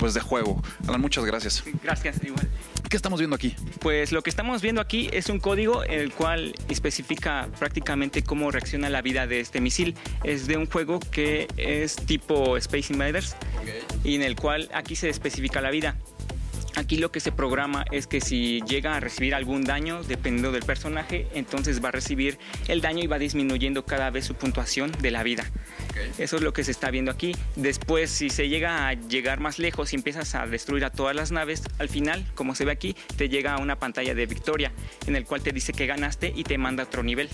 pues, 0.00 0.14
de 0.14 0.20
juego. 0.20 0.60
Alan, 0.88 1.00
muchas 1.00 1.24
gracias. 1.24 1.62
Gracias, 1.80 2.24
igual. 2.24 2.48
¿Qué 2.92 2.96
estamos 2.96 3.20
viendo 3.20 3.36
aquí? 3.36 3.56
Pues 3.80 4.12
lo 4.12 4.20
que 4.20 4.28
estamos 4.28 4.60
viendo 4.60 4.82
aquí 4.82 5.08
es 5.14 5.30
un 5.30 5.40
código 5.40 5.82
en 5.82 5.98
el 5.98 6.12
cual 6.12 6.52
especifica 6.68 7.48
prácticamente 7.58 8.22
cómo 8.22 8.50
reacciona 8.50 8.90
la 8.90 9.00
vida 9.00 9.26
de 9.26 9.40
este 9.40 9.62
misil. 9.62 9.94
Es 10.24 10.46
de 10.46 10.58
un 10.58 10.66
juego 10.66 11.00
que 11.00 11.48
es 11.56 11.96
tipo 11.96 12.58
Space 12.58 12.92
Invaders 12.92 13.34
y 14.04 14.16
en 14.16 14.20
el 14.20 14.36
cual 14.36 14.68
aquí 14.74 14.94
se 14.94 15.08
especifica 15.08 15.62
la 15.62 15.70
vida. 15.70 15.96
Aquí 16.74 16.96
lo 16.96 17.12
que 17.12 17.20
se 17.20 17.32
programa 17.32 17.84
es 17.90 18.06
que 18.06 18.20
si 18.20 18.60
llega 18.62 18.96
a 18.96 19.00
recibir 19.00 19.34
algún 19.34 19.64
daño, 19.64 20.02
dependiendo 20.02 20.52
del 20.52 20.62
personaje, 20.62 21.28
entonces 21.34 21.84
va 21.84 21.88
a 21.88 21.92
recibir 21.92 22.38
el 22.68 22.80
daño 22.80 23.02
y 23.02 23.06
va 23.06 23.18
disminuyendo 23.18 23.84
cada 23.84 24.10
vez 24.10 24.24
su 24.24 24.34
puntuación 24.34 24.90
de 25.00 25.10
la 25.10 25.22
vida. 25.22 25.44
Eso 26.18 26.36
es 26.36 26.42
lo 26.42 26.52
que 26.52 26.64
se 26.64 26.70
está 26.70 26.90
viendo 26.90 27.10
aquí. 27.10 27.36
Después, 27.56 28.10
si 28.10 28.30
se 28.30 28.48
llega 28.48 28.88
a 28.88 28.94
llegar 28.94 29.40
más 29.40 29.58
lejos 29.58 29.92
y 29.92 29.96
empiezas 29.96 30.34
a 30.34 30.46
destruir 30.46 30.84
a 30.84 30.90
todas 30.90 31.14
las 31.14 31.30
naves, 31.30 31.62
al 31.78 31.88
final, 31.88 32.24
como 32.34 32.54
se 32.54 32.64
ve 32.64 32.72
aquí, 32.72 32.96
te 33.16 33.28
llega 33.28 33.54
a 33.54 33.58
una 33.58 33.78
pantalla 33.78 34.14
de 34.14 34.26
victoria 34.26 34.72
en 35.06 35.16
el 35.16 35.24
cual 35.24 35.42
te 35.42 35.52
dice 35.52 35.72
que 35.72 35.86
ganaste 35.86 36.32
y 36.34 36.44
te 36.44 36.56
manda 36.58 36.84
a 36.84 36.86
otro 36.86 37.02
nivel. 37.02 37.28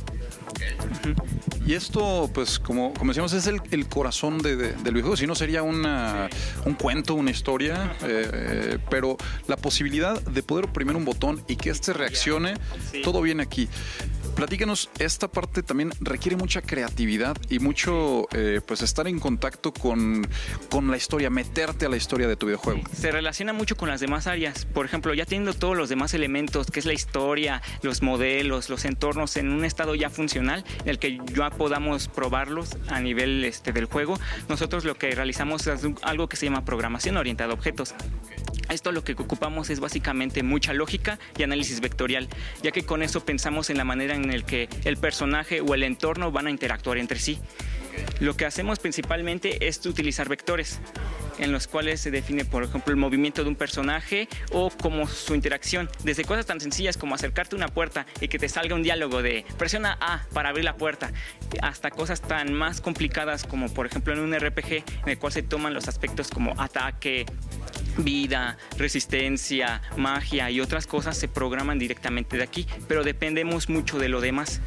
Y 1.68 1.74
esto, 1.74 2.30
pues, 2.32 2.58
como, 2.58 2.94
como 2.94 3.10
decíamos, 3.10 3.34
es 3.34 3.46
el, 3.46 3.88
corazón 3.90 4.38
del 4.38 4.74
videojuego. 4.74 5.18
Si 5.18 5.26
no, 5.26 5.34
sería 5.34 5.62
una, 5.62 6.30
un 6.64 6.72
cuento, 6.72 7.12
una 7.14 7.30
historia. 7.30 7.94
Eh, 8.04 8.30
eh, 8.32 8.78
pero 8.88 9.18
la 9.48 9.58
posibilidad 9.58 10.18
de 10.18 10.42
poder 10.42 10.64
oprimir 10.64 10.96
un 10.96 11.04
botón 11.04 11.44
y 11.46 11.56
que 11.56 11.68
este 11.68 11.92
reaccione, 11.92 12.54
todo 13.04 13.20
viene 13.20 13.42
aquí. 13.42 13.68
Platícanos, 14.38 14.88
esta 15.00 15.26
parte 15.26 15.64
también 15.64 15.90
requiere 15.98 16.36
mucha 16.36 16.62
creatividad 16.62 17.36
y 17.48 17.58
mucho 17.58 18.28
eh, 18.32 18.60
pues 18.64 18.82
estar 18.82 19.08
en 19.08 19.18
contacto 19.18 19.72
con, 19.72 20.24
con 20.70 20.88
la 20.92 20.96
historia, 20.96 21.28
meterte 21.28 21.86
a 21.86 21.88
la 21.88 21.96
historia 21.96 22.28
de 22.28 22.36
tu 22.36 22.46
videojuego. 22.46 22.82
Se 22.92 23.10
relaciona 23.10 23.52
mucho 23.52 23.76
con 23.76 23.88
las 23.88 23.98
demás 24.00 24.28
áreas. 24.28 24.64
Por 24.64 24.86
ejemplo, 24.86 25.12
ya 25.12 25.26
teniendo 25.26 25.54
todos 25.54 25.76
los 25.76 25.88
demás 25.88 26.14
elementos, 26.14 26.70
que 26.70 26.78
es 26.78 26.86
la 26.86 26.92
historia, 26.92 27.62
los 27.82 28.00
modelos, 28.00 28.70
los 28.70 28.84
entornos 28.84 29.36
en 29.36 29.50
un 29.50 29.64
estado 29.64 29.96
ya 29.96 30.08
funcional, 30.08 30.64
en 30.84 30.88
el 30.88 31.00
que 31.00 31.18
ya 31.34 31.50
podamos 31.50 32.06
probarlos 32.06 32.76
a 32.86 33.00
nivel 33.00 33.44
este, 33.44 33.72
del 33.72 33.86
juego, 33.86 34.20
nosotros 34.48 34.84
lo 34.84 34.94
que 34.94 35.10
realizamos 35.10 35.66
es 35.66 35.84
algo 36.02 36.28
que 36.28 36.36
se 36.36 36.46
llama 36.46 36.64
programación 36.64 37.16
orientada 37.16 37.50
a 37.50 37.54
objetos. 37.54 37.92
Esto 38.68 38.92
lo 38.92 39.04
que 39.04 39.12
ocupamos 39.12 39.70
es 39.70 39.80
básicamente 39.80 40.42
mucha 40.42 40.72
lógica 40.72 41.18
y 41.36 41.42
análisis 41.42 41.80
vectorial, 41.80 42.28
ya 42.62 42.70
que 42.70 42.84
con 42.84 43.02
eso 43.02 43.24
pensamos 43.24 43.70
en 43.70 43.78
la 43.78 43.84
manera 43.84 44.14
en 44.14 44.30
la 44.30 44.44
que 44.44 44.68
el 44.84 44.96
personaje 44.96 45.60
o 45.60 45.74
el 45.74 45.82
entorno 45.82 46.30
van 46.30 46.46
a 46.46 46.50
interactuar 46.50 46.98
entre 46.98 47.18
sí. 47.18 47.38
Lo 48.20 48.36
que 48.36 48.46
hacemos 48.46 48.78
principalmente 48.78 49.66
es 49.66 49.84
utilizar 49.86 50.28
vectores 50.28 50.80
en 51.38 51.52
los 51.52 51.68
cuales 51.68 52.00
se 52.00 52.10
define, 52.10 52.44
por 52.44 52.64
ejemplo, 52.64 52.92
el 52.92 52.96
movimiento 52.96 53.42
de 53.42 53.48
un 53.48 53.56
personaje 53.56 54.28
o 54.52 54.70
como 54.70 55.06
su 55.06 55.34
interacción, 55.34 55.88
desde 56.02 56.24
cosas 56.24 56.46
tan 56.46 56.60
sencillas 56.60 56.96
como 56.96 57.14
acercarte 57.14 57.54
a 57.54 57.58
una 57.58 57.68
puerta 57.68 58.06
y 58.20 58.28
que 58.28 58.38
te 58.38 58.48
salga 58.48 58.74
un 58.74 58.82
diálogo 58.82 59.22
de 59.22 59.44
presiona 59.56 59.96
A 60.00 60.24
para 60.32 60.48
abrir 60.48 60.64
la 60.64 60.76
puerta, 60.76 61.12
hasta 61.62 61.90
cosas 61.90 62.20
tan 62.20 62.52
más 62.52 62.80
complicadas 62.80 63.44
como, 63.44 63.72
por 63.72 63.86
ejemplo, 63.86 64.12
en 64.12 64.20
un 64.20 64.34
RPG 64.34 64.72
en 64.72 65.08
el 65.08 65.18
cual 65.18 65.32
se 65.32 65.42
toman 65.42 65.74
los 65.74 65.88
aspectos 65.88 66.28
como 66.28 66.60
ataque, 66.60 67.24
vida, 67.98 68.56
resistencia, 68.76 69.82
magia 69.96 70.50
y 70.50 70.60
otras 70.60 70.86
cosas 70.86 71.16
se 71.16 71.28
programan 71.28 71.78
directamente 71.78 72.36
de 72.36 72.42
aquí, 72.42 72.66
pero 72.86 73.04
dependemos 73.04 73.68
mucho 73.68 73.98
de 73.98 74.08
lo 74.08 74.20
demás. 74.20 74.60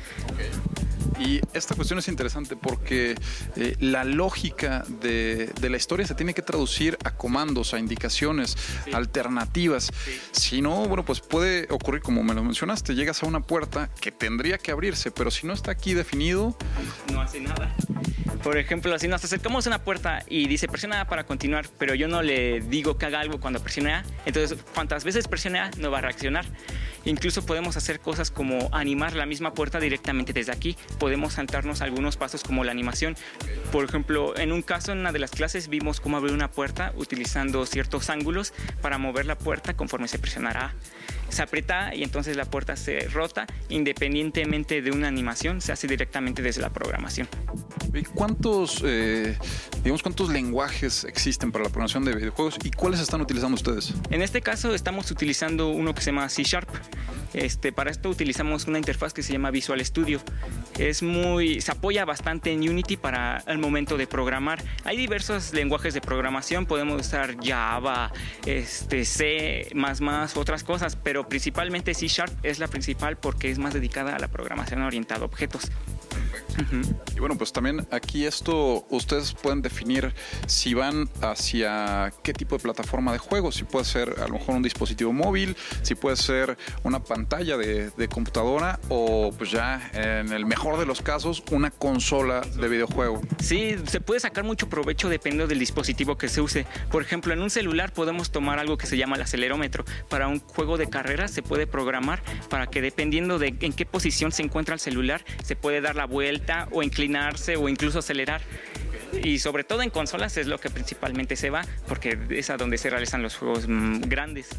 Y 1.19 1.39
esta 1.53 1.75
cuestión 1.75 1.99
es 1.99 2.07
interesante 2.07 2.55
porque 2.55 3.15
eh, 3.55 3.75
la 3.79 4.03
lógica 4.03 4.83
de, 4.87 5.51
la 5.61 5.77
historia 5.77 6.07
se 6.07 6.15
tiene 6.15 6.33
que 6.33 6.41
traducir 6.41 6.97
a 7.03 7.11
comandos, 7.11 7.73
a 7.73 7.79
indicaciones, 7.79 8.57
alternativas. 8.91 9.91
Si 10.31 10.61
no, 10.61 10.87
bueno, 10.87 11.05
pues 11.05 11.19
puede 11.19 11.67
ocurrir 11.69 12.01
como 12.01 12.23
me 12.23 12.33
lo 12.33 12.43
mencionaste, 12.43 12.95
llegas 12.95 13.21
a 13.21 13.27
una 13.27 13.41
puerta 13.41 13.91
que 13.99 14.11
tendría 14.11 14.57
que 14.57 14.71
abrirse, 14.71 15.11
pero 15.11 15.29
si 15.29 15.45
no 15.45 15.53
está 15.53 15.71
aquí 15.71 15.93
definido... 15.93 16.55
No 17.11 17.21
hace 17.21 17.39
nada. 17.39 17.75
Por 18.43 18.57
ejemplo, 18.57 18.97
si 18.97 19.07
nos 19.07 19.23
acercamos 19.23 19.67
a 19.67 19.69
una 19.69 19.83
puerta 19.83 20.23
y 20.27 20.47
dice 20.47 20.67
presiona 20.67 21.01
A 21.01 21.05
para 21.05 21.25
continuar, 21.25 21.67
pero 21.77 21.93
yo 21.93 22.07
no 22.07 22.23
le 22.23 22.59
digo 22.61 22.97
que 22.97 23.05
haga 23.05 23.19
algo 23.19 23.39
cuando 23.39 23.61
presione 23.61 23.93
A, 23.93 24.03
entonces 24.25 24.57
cuantas 24.73 25.03
veces 25.03 25.27
presione 25.27 25.59
A 25.59 25.69
no 25.77 25.91
va 25.91 25.99
a 25.99 26.01
reaccionar. 26.01 26.45
Incluso 27.05 27.45
podemos 27.45 27.77
hacer 27.77 27.99
cosas 27.99 28.31
como 28.31 28.69
animar 28.71 29.15
la 29.15 29.27
misma 29.27 29.53
puerta 29.53 29.79
directamente 29.79 30.33
desde 30.33 30.51
aquí. 30.51 30.75
Podemos 30.99 31.33
saltarnos 31.33 31.81
algunos 31.81 32.17
pasos 32.17 32.43
como 32.43 32.63
la 32.63 32.71
animación. 32.71 33.15
Por 33.71 33.85
ejemplo, 33.85 34.35
en 34.37 34.51
un 34.51 34.63
caso 34.63 34.91
en 34.91 34.99
una 34.99 35.11
de 35.11 35.19
las 35.19 35.31
clases 35.31 35.67
vimos 35.67 35.99
cómo 35.99 36.17
abrir 36.17 36.33
una 36.33 36.49
puerta 36.49 36.93
utilizando 36.95 37.65
ciertos 37.67 38.09
ángulos 38.09 38.53
para 38.81 38.97
mover 38.97 39.27
la 39.27 39.37
puerta 39.37 39.75
conforme 39.75 40.07
se 40.07 40.17
presionará 40.17 40.73
se 41.31 41.41
aprieta 41.41 41.95
y 41.95 42.03
entonces 42.03 42.35
la 42.37 42.45
puerta 42.45 42.75
se 42.75 43.07
rota 43.09 43.47
independientemente 43.69 44.81
de 44.81 44.91
una 44.91 45.07
animación, 45.07 45.61
se 45.61 45.71
hace 45.71 45.87
directamente 45.87 46.41
desde 46.41 46.61
la 46.61 46.69
programación. 46.69 47.27
¿Y 47.93 48.03
cuántos, 48.03 48.81
eh, 48.85 49.37
digamos, 49.83 50.01
cuántos 50.01 50.29
lenguajes 50.29 51.03
existen 51.03 51.51
para 51.51 51.63
la 51.63 51.69
programación 51.69 52.05
de 52.05 52.15
videojuegos 52.15 52.57
y 52.63 52.71
cuáles 52.71 52.99
están 52.99 53.21
utilizando 53.21 53.55
ustedes? 53.55 53.93
En 54.09 54.21
este 54.21 54.41
caso 54.41 54.73
estamos 54.73 55.11
utilizando 55.11 55.69
uno 55.69 55.93
que 55.93 56.01
se 56.01 56.11
llama 56.11 56.29
C 56.29 56.43
Sharp. 56.43 56.69
Este, 57.33 57.71
para 57.71 57.91
esto 57.91 58.09
utilizamos 58.09 58.65
una 58.67 58.77
interfaz 58.77 59.13
que 59.13 59.23
se 59.23 59.33
llama 59.33 59.51
Visual 59.51 59.83
Studio. 59.85 60.21
Es 60.77 61.03
muy, 61.03 61.61
se 61.61 61.71
apoya 61.71 62.05
bastante 62.05 62.51
en 62.51 62.67
Unity 62.67 62.97
para 62.97 63.43
el 63.47 63.57
momento 63.57 63.97
de 63.97 64.07
programar. 64.07 64.63
Hay 64.83 64.97
diversos 64.97 65.53
lenguajes 65.53 65.93
de 65.93 66.01
programación, 66.01 66.65
podemos 66.65 66.99
usar 67.01 67.35
Java, 67.43 68.11
este, 68.45 69.05
C, 69.05 69.69
otras 70.35 70.63
cosas, 70.63 70.95
pero 70.95 71.27
principalmente 71.27 71.93
C 71.93 72.07
Sharp 72.07 72.33
es 72.43 72.59
la 72.59 72.67
principal 72.67 73.17
porque 73.17 73.51
es 73.51 73.59
más 73.59 73.73
dedicada 73.73 74.15
a 74.15 74.19
la 74.19 74.27
programación 74.27 74.81
orientada 74.81 75.21
a 75.21 75.25
objetos. 75.25 75.71
Y 77.15 77.19
bueno, 77.19 77.37
pues 77.37 77.51
también 77.51 77.87
aquí 77.91 78.25
esto 78.25 78.85
ustedes 78.89 79.33
pueden 79.33 79.61
definir 79.61 80.13
si 80.47 80.73
van 80.73 81.09
hacia 81.21 82.13
qué 82.23 82.33
tipo 82.33 82.57
de 82.57 82.63
plataforma 82.63 83.11
de 83.11 83.17
juego, 83.17 83.51
si 83.51 83.63
puede 83.63 83.85
ser 83.85 84.15
a 84.19 84.27
lo 84.27 84.33
mejor 84.33 84.55
un 84.55 84.63
dispositivo 84.63 85.13
móvil, 85.13 85.55
si 85.81 85.95
puede 85.95 86.15
ser 86.15 86.57
una 86.83 87.03
pantalla 87.03 87.57
de, 87.57 87.91
computadora 88.11 88.79
o 88.89 89.31
pues 89.37 89.51
ya 89.51 89.89
en 89.93 90.33
el 90.33 90.45
mejor 90.45 90.77
de 90.77 90.85
los 90.85 91.01
casos 91.01 91.43
una 91.51 91.71
consola 91.71 92.41
de 92.41 92.67
videojuego. 92.67 93.21
Sí, 93.39 93.75
se 93.87 94.01
puede 94.01 94.19
sacar 94.19 94.43
mucho 94.43 94.67
provecho 94.67 95.07
dependiendo 95.07 95.47
del 95.47 95.59
dispositivo 95.59 96.17
que 96.17 96.27
se 96.27 96.41
use. 96.41 96.65
Por 96.91 97.01
ejemplo, 97.01 97.33
en 97.33 97.41
un 97.41 97.49
celular 97.49 97.93
podemos 97.93 98.31
tomar 98.31 98.59
algo 98.59 98.77
que 98.77 98.87
se 98.87 98.97
llama 98.97 99.15
el 99.15 99.21
acelerómetro. 99.21 99.85
Para 100.09 100.27
un 100.27 100.39
juego 100.39 100.77
de 100.77 100.89
carrera 100.89 101.27
se 101.27 101.41
puede 101.41 101.67
programar 101.67 102.21
para 102.49 102.67
que 102.67 102.81
dependiendo 102.81 103.39
de 103.39 103.55
en 103.61 103.73
qué 103.73 103.85
posición 103.85 104.31
se 104.31 104.43
encuentra 104.43 104.73
el 104.73 104.79
celular, 104.79 105.23
se 105.43 105.55
puede 105.55 105.79
dar 105.79 105.95
la 105.95 106.05
vuelta 106.05 106.41
o 106.71 106.83
inclinarse 106.83 107.55
o 107.55 107.69
incluso 107.69 107.99
acelerar. 107.99 108.41
Y 109.23 109.39
sobre 109.39 109.63
todo 109.63 109.81
en 109.81 109.89
consolas 109.89 110.37
es 110.37 110.47
lo 110.47 110.59
que 110.59 110.69
principalmente 110.69 111.35
se 111.35 111.49
va, 111.49 111.65
porque 111.87 112.17
es 112.29 112.49
a 112.49 112.57
donde 112.57 112.77
se 112.77 112.89
realizan 112.89 113.21
los 113.21 113.35
juegos 113.35 113.67
mm, 113.67 114.01
grandes. 114.01 114.49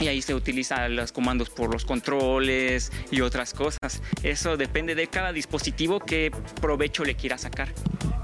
Y 0.00 0.08
ahí 0.08 0.22
se 0.22 0.34
utilizan 0.34 0.96
los 0.96 1.12
comandos 1.12 1.50
por 1.50 1.72
los 1.72 1.84
controles 1.84 2.90
y 3.10 3.20
otras 3.20 3.52
cosas. 3.54 4.02
Eso 4.22 4.56
depende 4.56 4.94
de 4.94 5.06
cada 5.06 5.32
dispositivo 5.32 6.00
qué 6.00 6.32
provecho 6.60 7.04
le 7.04 7.14
quiera 7.14 7.38
sacar. 7.38 7.68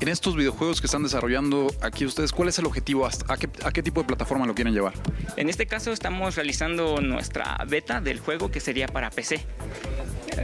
En 0.00 0.08
estos 0.08 0.36
videojuegos 0.36 0.80
que 0.80 0.86
están 0.86 1.02
desarrollando 1.02 1.72
aquí 1.82 2.04
ustedes, 2.04 2.32
¿cuál 2.32 2.48
es 2.48 2.58
el 2.58 2.66
objetivo? 2.66 3.06
¿A 3.06 3.36
qué, 3.36 3.48
¿A 3.64 3.72
qué, 3.72 3.82
tipo 3.82 4.00
de 4.00 4.06
plataforma 4.06 4.46
lo 4.46 4.54
quieren 4.54 4.72
llevar? 4.72 4.94
En 5.36 5.48
este 5.48 5.66
caso 5.66 5.92
estamos 5.92 6.36
realizando 6.36 7.00
nuestra 7.00 7.58
beta 7.68 8.00
del 8.00 8.18
juego 8.20 8.50
que 8.50 8.60
sería 8.60 8.86
para 8.86 9.10
PC. 9.10 9.44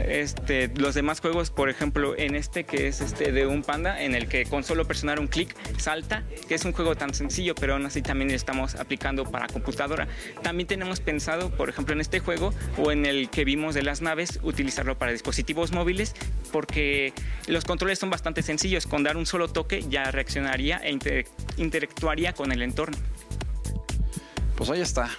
Este, 0.07 0.67
los 0.75 0.95
demás 0.95 1.19
juegos, 1.21 1.49
por 1.49 1.69
ejemplo, 1.69 2.15
en 2.17 2.35
este 2.35 2.63
que 2.63 2.87
es 2.87 3.01
este 3.01 3.31
de 3.31 3.45
un 3.45 3.63
panda, 3.63 4.01
en 4.01 4.15
el 4.15 4.27
que 4.27 4.45
con 4.45 4.63
solo 4.63 4.85
presionar 4.85 5.19
un 5.19 5.27
clic 5.27 5.55
salta, 5.77 6.23
que 6.47 6.55
es 6.55 6.65
un 6.65 6.73
juego 6.73 6.95
tan 6.95 7.13
sencillo, 7.13 7.55
pero 7.55 7.73
aún 7.73 7.85
así 7.85 8.01
también 8.01 8.31
estamos 8.31 8.75
aplicando 8.75 9.25
para 9.25 9.47
computadora. 9.47 10.07
También 10.43 10.67
tenemos 10.67 10.99
pensado, 10.99 11.49
por 11.49 11.69
ejemplo, 11.69 11.93
en 11.93 12.01
este 12.01 12.19
juego 12.19 12.53
o 12.77 12.91
en 12.91 13.05
el 13.05 13.29
que 13.29 13.45
vimos 13.45 13.75
de 13.75 13.83
las 13.83 14.01
naves, 14.01 14.39
utilizarlo 14.43 14.97
para 14.97 15.11
dispositivos 15.11 15.71
móviles, 15.71 16.13
porque 16.51 17.13
los 17.47 17.65
controles 17.65 17.99
son 17.99 18.09
bastante 18.09 18.41
sencillos. 18.41 18.87
Con 18.87 19.03
dar 19.03 19.17
un 19.17 19.25
solo 19.25 19.47
toque 19.47 19.83
ya 19.89 20.11
reaccionaría 20.11 20.81
e 20.83 21.25
interactuaría 21.57 22.33
con 22.33 22.51
el 22.51 22.61
entorno. 22.61 22.97
Pues 24.55 24.69
ahí 24.69 24.81
está 24.81 25.09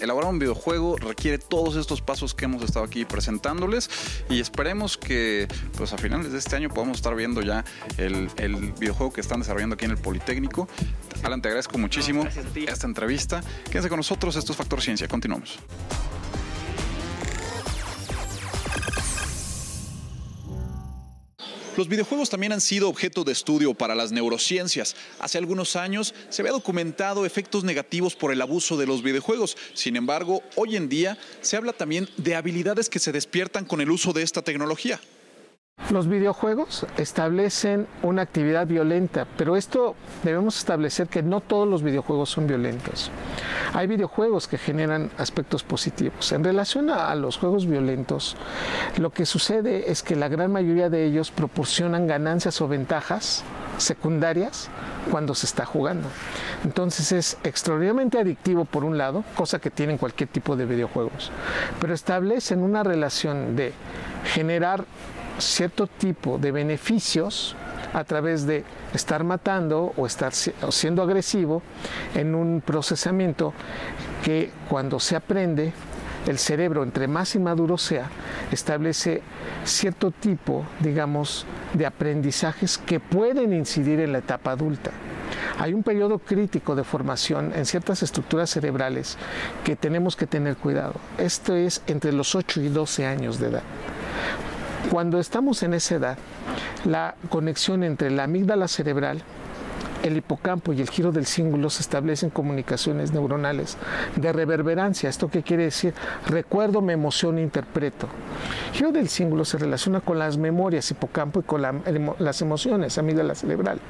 elaborar 0.00 0.30
un 0.30 0.38
videojuego 0.38 0.96
requiere 0.96 1.38
todos 1.38 1.76
estos 1.76 2.00
pasos 2.00 2.34
que 2.34 2.44
hemos 2.44 2.62
estado 2.62 2.84
aquí 2.84 3.04
presentándoles 3.04 3.90
y 4.28 4.40
esperemos 4.40 4.96
que 4.96 5.48
pues 5.76 5.92
a 5.92 5.98
finales 5.98 6.32
de 6.32 6.38
este 6.38 6.56
año 6.56 6.68
podamos 6.68 6.98
estar 6.98 7.14
viendo 7.14 7.42
ya 7.42 7.64
el, 7.98 8.28
videojuego 8.78 9.12
que 9.12 9.20
están 9.20 9.40
desarrollando 9.40 9.74
aquí 9.74 9.84
en 9.84 9.92
el 9.92 9.98
Politécnico. 9.98 10.68
Alan, 11.22 11.40
te 11.40 11.48
agradezco 11.48 11.78
muchísimo 11.78 12.26
esta 12.54 12.86
entrevista. 12.86 13.42
Quédense 13.70 13.88
con 13.88 13.98
nosotros, 13.98 14.36
esto 14.36 14.52
es 14.52 14.58
Factor 14.58 14.80
Ciencia, 14.80 15.08
continuamos. 15.08 15.58
Los 21.76 21.88
videojuegos 21.88 22.30
también 22.30 22.52
han 22.52 22.62
sido 22.62 22.88
objeto 22.88 23.22
de 23.22 23.32
estudio 23.32 23.74
para 23.74 23.94
las 23.94 24.10
neurociencias. 24.10 24.96
Hace 25.18 25.36
algunos 25.36 25.76
años 25.76 26.14
se 26.30 26.40
había 26.40 26.52
documentado 26.52 27.26
efectos 27.26 27.64
negativos 27.64 28.16
por 28.16 28.32
el 28.32 28.40
abuso 28.40 28.78
de 28.78 28.86
los 28.86 29.02
videojuegos. 29.02 29.58
Sin 29.74 29.96
embargo, 29.96 30.42
hoy 30.54 30.76
en 30.76 30.88
día 30.88 31.18
se 31.42 31.58
habla 31.58 31.74
también 31.74 32.08
de 32.16 32.34
habilidades 32.34 32.88
que 32.88 32.98
se 32.98 33.12
despiertan 33.12 33.66
con 33.66 33.82
el 33.82 33.90
uso 33.90 34.14
de 34.14 34.22
esta 34.22 34.40
tecnología. 34.40 34.98
Los 35.90 36.08
videojuegos 36.08 36.84
establecen 36.96 37.86
una 38.02 38.22
actividad 38.22 38.66
violenta, 38.66 39.24
pero 39.36 39.54
esto 39.54 39.94
debemos 40.24 40.58
establecer 40.58 41.06
que 41.06 41.22
no 41.22 41.40
todos 41.40 41.68
los 41.68 41.84
videojuegos 41.84 42.28
son 42.28 42.48
violentos. 42.48 43.12
Hay 43.72 43.86
videojuegos 43.86 44.48
que 44.48 44.58
generan 44.58 45.12
aspectos 45.16 45.62
positivos. 45.62 46.32
En 46.32 46.42
relación 46.42 46.90
a, 46.90 47.14
los 47.14 47.38
juegos 47.38 47.66
violentos, 47.66 48.36
lo 48.98 49.10
que 49.10 49.24
sucede 49.26 49.88
es 49.88 50.02
que 50.02 50.16
la 50.16 50.26
gran 50.26 50.50
mayoría 50.50 50.90
de 50.90 51.04
ellos 51.04 51.30
proporcionan 51.30 52.08
ganancias 52.08 52.60
o 52.60 52.66
ventajas 52.66 53.44
secundarias 53.78 54.68
cuando 55.12 55.36
se 55.36 55.46
está 55.46 55.64
jugando. 55.66 56.08
Entonces 56.64 57.12
es 57.12 57.38
extraordinariamente 57.44 58.18
adictivo 58.18 58.64
por 58.64 58.82
un 58.82 58.98
lado, 58.98 59.22
cosa 59.36 59.60
que 59.60 59.70
tienen 59.70 59.98
cualquier 59.98 60.30
tipo 60.30 60.56
de 60.56 60.66
videojuegos, 60.66 61.30
pero 61.80 61.94
establecen 61.94 62.62
una 62.62 62.82
relación 62.82 63.54
de 63.54 63.72
generar 64.24 64.84
cierto 65.38 65.86
tipo 65.86 66.38
de 66.38 66.52
beneficios 66.52 67.56
a 67.92 68.04
través 68.04 68.46
de 68.46 68.64
estar 68.92 69.24
matando 69.24 69.92
o 69.96 70.06
estar 70.06 70.32
siendo 70.34 71.02
agresivo 71.02 71.62
en 72.14 72.34
un 72.34 72.60
procesamiento 72.60 73.52
que 74.22 74.50
cuando 74.68 75.00
se 75.00 75.16
aprende 75.16 75.72
el 76.26 76.38
cerebro, 76.38 76.82
entre 76.82 77.06
más 77.06 77.34
inmaduro 77.34 77.78
sea, 77.78 78.10
establece 78.50 79.22
cierto 79.64 80.10
tipo, 80.10 80.64
digamos, 80.80 81.46
de 81.72 81.86
aprendizajes 81.86 82.78
que 82.78 82.98
pueden 83.00 83.52
incidir 83.52 84.00
en 84.00 84.12
la 84.12 84.18
etapa 84.18 84.50
adulta. 84.52 84.90
Hay 85.58 85.72
un 85.72 85.82
periodo 85.82 86.18
crítico 86.18 86.74
de 86.74 86.84
formación 86.84 87.52
en 87.54 87.64
ciertas 87.64 88.02
estructuras 88.02 88.50
cerebrales 88.50 89.16
que 89.64 89.76
tenemos 89.76 90.16
que 90.16 90.26
tener 90.26 90.56
cuidado. 90.56 90.94
Esto 91.18 91.54
es 91.54 91.82
entre 91.86 92.12
los 92.12 92.34
8 92.34 92.60
y 92.60 92.68
12 92.68 93.06
años 93.06 93.38
de 93.38 93.48
edad. 93.48 93.62
Cuando 94.90 95.18
estamos 95.18 95.62
en 95.62 95.74
esa 95.74 95.96
edad, 95.96 96.18
la 96.84 97.14
conexión 97.28 97.82
entre 97.82 98.10
la 98.10 98.24
amígdala 98.24 98.68
cerebral, 98.68 99.22
el 100.02 100.16
hipocampo 100.16 100.72
y 100.72 100.80
el 100.80 100.88
giro 100.88 101.10
del 101.10 101.26
cíngulo 101.26 101.68
se 101.68 101.82
establecen 101.82 102.30
comunicaciones 102.30 103.12
neuronales 103.12 103.76
de 104.14 104.32
reverberancia. 104.32 105.08
¿Esto 105.08 105.28
qué 105.28 105.42
quiere 105.42 105.64
decir? 105.64 105.94
Recuerdo, 106.26 106.80
me 106.80 106.92
emociono, 106.92 107.40
interpreto. 107.40 108.06
Giro 108.72 108.92
del 108.92 109.08
cíngulo 109.08 109.44
se 109.44 109.58
relaciona 109.58 110.00
con 110.00 110.18
las 110.18 110.36
memorias 110.36 110.90
hipocampo 110.90 111.40
y 111.40 111.42
con 111.42 111.62
las 112.18 112.42
emociones, 112.42 112.96
amígdala 112.98 113.34
cerebral. 113.34 113.80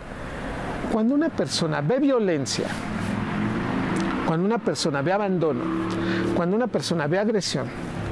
Cuando 0.92 1.14
una 1.14 1.28
persona 1.28 1.82
ve 1.82 1.98
violencia, 1.98 2.66
cuando 4.26 4.46
una 4.46 4.58
persona 4.58 5.02
ve 5.02 5.12
abandono, 5.12 5.62
cuando 6.34 6.56
una 6.56 6.68
persona 6.68 7.06
ve 7.06 7.18
agresión, 7.18 7.66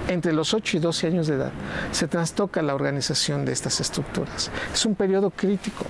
entre 0.09 0.33
los 0.33 0.55
8 0.55 0.77
y 0.77 0.81
12 0.81 1.07
años 1.07 1.27
de 1.27 1.35
edad 1.35 1.53
se 1.93 2.09
trastoca 2.09 2.63
la 2.63 2.75
organización 2.75 3.45
de 3.45 3.53
estas 3.53 3.81
estructuras. 3.81 4.51
Es 4.73 4.85
un 4.87 4.95
periodo 4.95 5.31
crítico. 5.31 5.87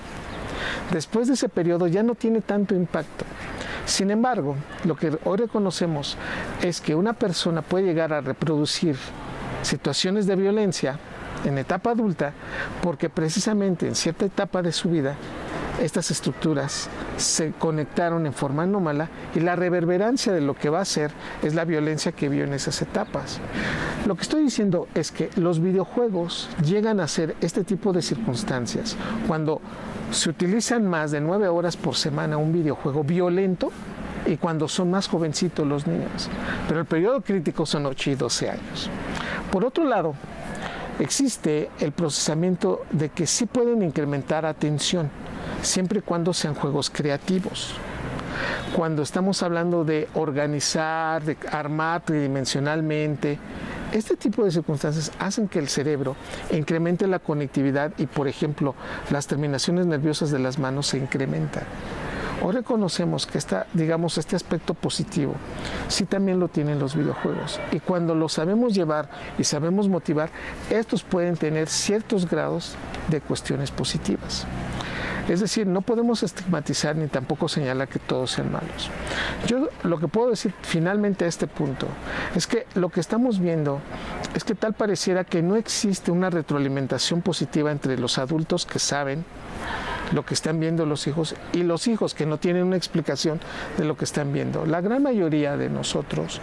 Después 0.91 1.27
de 1.27 1.33
ese 1.33 1.49
periodo 1.49 1.87
ya 1.87 2.03
no 2.03 2.15
tiene 2.15 2.41
tanto 2.41 2.75
impacto. 2.75 3.25
Sin 3.85 4.09
embargo, 4.09 4.55
lo 4.83 4.95
que 4.95 5.17
hoy 5.25 5.37
reconocemos 5.37 6.17
es 6.61 6.81
que 6.81 6.95
una 6.95 7.13
persona 7.13 7.61
puede 7.61 7.85
llegar 7.85 8.13
a 8.13 8.21
reproducir 8.21 8.95
situaciones 9.61 10.25
de 10.25 10.35
violencia 10.35 10.97
en 11.43 11.57
etapa 11.57 11.91
adulta 11.91 12.33
porque 12.81 13.09
precisamente 13.09 13.87
en 13.87 13.95
cierta 13.95 14.25
etapa 14.25 14.61
de 14.61 14.71
su 14.71 14.89
vida 14.89 15.15
estas 15.81 16.11
estructuras 16.11 16.89
se 17.17 17.51
conectaron 17.51 18.25
en 18.25 18.33
forma 18.33 18.63
anómala 18.63 19.09
y 19.35 19.39
la 19.39 19.55
reverberancia 19.55 20.31
de 20.31 20.41
lo 20.41 20.53
que 20.53 20.69
va 20.69 20.81
a 20.81 20.85
ser 20.85 21.11
es 21.43 21.53
la 21.53 21.65
violencia 21.65 22.11
que 22.11 22.29
vio 22.29 22.43
en 22.43 22.53
esas 22.53 22.81
etapas. 22.81 23.39
Lo 24.05 24.15
que 24.15 24.21
estoy 24.21 24.43
diciendo 24.43 24.87
es 24.95 25.11
que 25.11 25.29
los 25.35 25.59
videojuegos 25.59 26.49
llegan 26.63 26.99
a 26.99 27.07
ser 27.07 27.35
este 27.41 27.63
tipo 27.63 27.93
de 27.93 28.01
circunstancias 28.01 28.95
cuando 29.27 29.61
se 30.11 30.29
utilizan 30.29 30.87
más 30.87 31.11
de 31.11 31.21
nueve 31.21 31.47
horas 31.47 31.75
por 31.75 31.95
semana 31.95 32.37
un 32.37 32.53
videojuego 32.53 33.03
violento 33.03 33.71
y 34.25 34.37
cuando 34.37 34.67
son 34.67 34.89
más 34.91 35.07
jovencitos 35.07 35.67
los 35.67 35.87
niños. 35.87 36.29
Pero 36.67 36.79
el 36.79 36.85
periodo 36.85 37.21
crítico 37.21 37.65
son 37.65 37.85
8 37.85 38.11
y 38.11 38.15
12 38.15 38.49
años. 38.49 38.89
Por 39.51 39.65
otro 39.65 39.83
lado, 39.85 40.15
existe 40.99 41.69
el 41.79 41.91
procesamiento 41.91 42.83
de 42.91 43.09
que 43.09 43.27
sí 43.27 43.45
pueden 43.45 43.81
incrementar 43.83 44.45
atención 44.45 45.09
siempre 45.61 45.99
y 45.99 46.01
cuando 46.01 46.33
sean 46.33 46.55
juegos 46.55 46.89
creativos. 46.89 47.75
Cuando 48.75 49.01
estamos 49.03 49.41
hablando 49.43 49.85
de 49.85 50.07
organizar, 50.15 51.23
de 51.23 51.37
armar 51.51 52.01
tridimensionalmente, 52.01 53.39
este 53.91 54.17
tipo 54.17 54.43
de 54.43 54.51
circunstancias 54.51 55.11
hacen 55.19 55.47
que 55.47 55.59
el 55.59 55.69
cerebro 55.69 56.17
incremente 56.51 57.07
la 57.07 57.19
conectividad 57.19 57.93
y, 57.97 58.07
por 58.07 58.27
ejemplo, 58.27 58.75
las 59.09 59.27
terminaciones 59.27 59.85
nerviosas 59.85 60.31
de 60.31 60.39
las 60.39 60.59
manos 60.59 60.87
se 60.87 60.97
incrementan. 60.97 61.63
Hoy 62.43 62.53
reconocemos 62.53 63.25
que 63.25 63.37
esta, 63.37 63.65
digamos, 63.73 64.17
este 64.17 64.35
aspecto 64.35 64.73
positivo 64.73 65.35
sí 65.87 66.03
también 66.05 66.39
lo 66.39 66.49
tienen 66.49 66.79
los 66.79 66.95
videojuegos. 66.95 67.61
Y 67.71 67.79
cuando 67.79 68.13
lo 68.13 68.27
sabemos 68.27 68.75
llevar 68.75 69.09
y 69.37 69.45
sabemos 69.45 69.87
motivar, 69.87 70.29
estos 70.69 71.03
pueden 71.03 71.37
tener 71.37 71.69
ciertos 71.69 72.29
grados 72.29 72.75
de 73.07 73.21
cuestiones 73.21 73.71
positivas. 73.71 74.45
Es 75.27 75.39
decir, 75.39 75.65
no 75.65 75.81
podemos 75.81 76.21
estigmatizar 76.21 76.95
ni 76.95 77.07
tampoco 77.07 77.47
señalar 77.47 77.87
que 77.87 77.99
todos 77.99 78.31
sean 78.31 78.51
malos. 78.51 78.89
Yo 79.47 79.69
lo 79.83 79.99
que 79.99 80.07
puedo 80.07 80.29
decir 80.29 80.53
finalmente 80.61 81.25
a 81.25 81.27
este 81.27 81.47
punto 81.47 81.87
es 82.35 82.45
que 82.45 82.67
lo 82.75 82.89
que 82.89 82.99
estamos 82.99 83.39
viendo 83.39 83.81
es 84.35 84.43
que 84.43 84.53
tal 84.53 84.73
pareciera 84.73 85.23
que 85.23 85.41
no 85.41 85.55
existe 85.55 86.11
una 86.11 86.29
retroalimentación 86.29 87.21
positiva 87.21 87.71
entre 87.71 87.97
los 87.97 88.19
adultos 88.19 88.65
que 88.65 88.79
saben 88.79 89.25
lo 90.11 90.23
que 90.23 90.35
están 90.35 90.59
viendo 90.59 90.85
los 90.85 91.07
hijos 91.07 91.35
y 91.51 91.63
los 91.63 91.87
hijos 91.87 92.13
que 92.13 92.27
no 92.27 92.37
tienen 92.37 92.63
una 92.63 92.77
explicación 92.77 93.39
de 93.77 93.85
lo 93.85 93.97
que 93.97 94.05
están 94.05 94.31
viendo. 94.33 94.65
La 94.67 94.79
gran 94.79 95.01
mayoría 95.01 95.57
de 95.57 95.69
nosotros, 95.69 96.41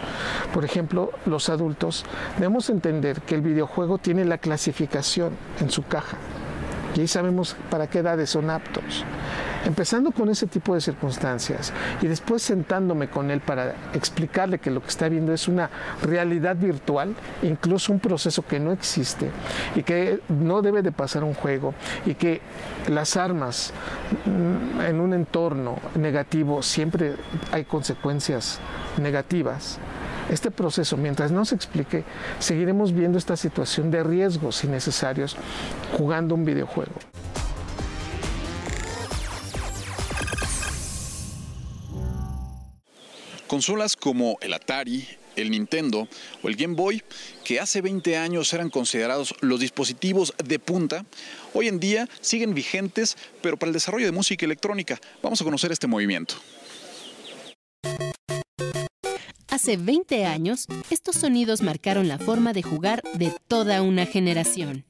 por 0.53 0.65
ejemplo, 0.65 1.11
los 1.25 1.47
adultos, 1.47 2.03
debemos 2.35 2.69
entender 2.69 3.21
que 3.21 3.35
el 3.35 3.41
videojuego 3.41 3.97
tiene 3.97 4.25
la 4.25 4.37
clasificación 4.37 5.37
en 5.61 5.69
su 5.69 5.83
caja 5.83 6.17
y 6.95 7.01
ahí 7.01 7.07
sabemos 7.07 7.55
para 7.69 7.87
qué 7.87 7.99
edades 7.99 8.29
son 8.29 8.49
aptos. 8.49 9.03
Empezando 9.65 10.11
con 10.11 10.29
ese 10.29 10.45
tipo 10.45 10.75
de 10.75 10.81
circunstancias 10.81 11.71
y 12.01 12.07
después 12.07 12.41
sentándome 12.41 13.07
con 13.07 13.31
él 13.31 13.39
para 13.39 13.75
explicarle 13.93 14.59
que 14.59 14.69
lo 14.69 14.81
que 14.81 14.89
está 14.89 15.07
viendo 15.07 15.33
es 15.33 15.47
una 15.47 15.69
realidad 16.01 16.57
virtual, 16.57 17.15
incluso 17.41 17.93
un 17.93 17.99
proceso 17.99 18.45
que 18.45 18.59
no 18.59 18.73
existe 18.73 19.29
y 19.75 19.83
que 19.83 20.19
no 20.27 20.61
debe 20.61 20.81
de 20.81 20.91
pasar 20.91 21.23
un 21.23 21.33
juego 21.33 21.73
y 22.05 22.15
que 22.15 22.41
las 22.89 23.15
armas 23.15 23.71
mm, 24.25 24.81
en 24.81 24.99
un 24.99 25.13
entorno 25.13 25.77
negativo 25.95 26.61
siempre 26.61 27.15
hay 27.53 27.63
consecuencias 27.63 28.59
negativas 29.01 29.79
este 30.29 30.51
proceso, 30.51 30.97
mientras 30.97 31.31
no 31.31 31.45
se 31.45 31.55
explique, 31.55 32.03
seguiremos 32.39 32.93
viendo 32.93 33.17
esta 33.17 33.37
situación 33.37 33.91
de 33.91 34.03
riesgos 34.03 34.63
innecesarios 34.63 35.35
jugando 35.97 36.35
un 36.35 36.45
videojuego. 36.45 36.93
Consolas 43.47 43.95
como 43.95 44.37
el 44.41 44.53
Atari, 44.53 45.07
el 45.35 45.51
Nintendo 45.51 46.07
o 46.41 46.47
el 46.49 46.55
Game 46.55 46.75
Boy, 46.75 47.03
que 47.43 47.59
hace 47.59 47.81
20 47.81 48.17
años 48.17 48.51
eran 48.53 48.69
considerados 48.69 49.35
los 49.41 49.59
dispositivos 49.59 50.33
de 50.43 50.59
punta, 50.59 51.05
hoy 51.53 51.67
en 51.67 51.79
día 51.79 52.09
siguen 52.21 52.53
vigentes, 52.53 53.17
pero 53.41 53.57
para 53.57 53.69
el 53.69 53.73
desarrollo 53.73 54.05
de 54.05 54.11
música 54.11 54.45
electrónica. 54.45 54.99
Vamos 55.21 55.41
a 55.41 55.43
conocer 55.43 55.71
este 55.71 55.87
movimiento. 55.87 56.35
Hace 59.63 59.77
20 59.77 60.25
años, 60.25 60.67
estos 60.89 61.15
sonidos 61.15 61.61
marcaron 61.61 62.09
la 62.09 62.19
forma 62.19 62.51
de 62.51 62.63
jugar 62.63 63.01
de 63.13 63.31
toda 63.47 63.81
una 63.81 64.05
generación. 64.05 64.83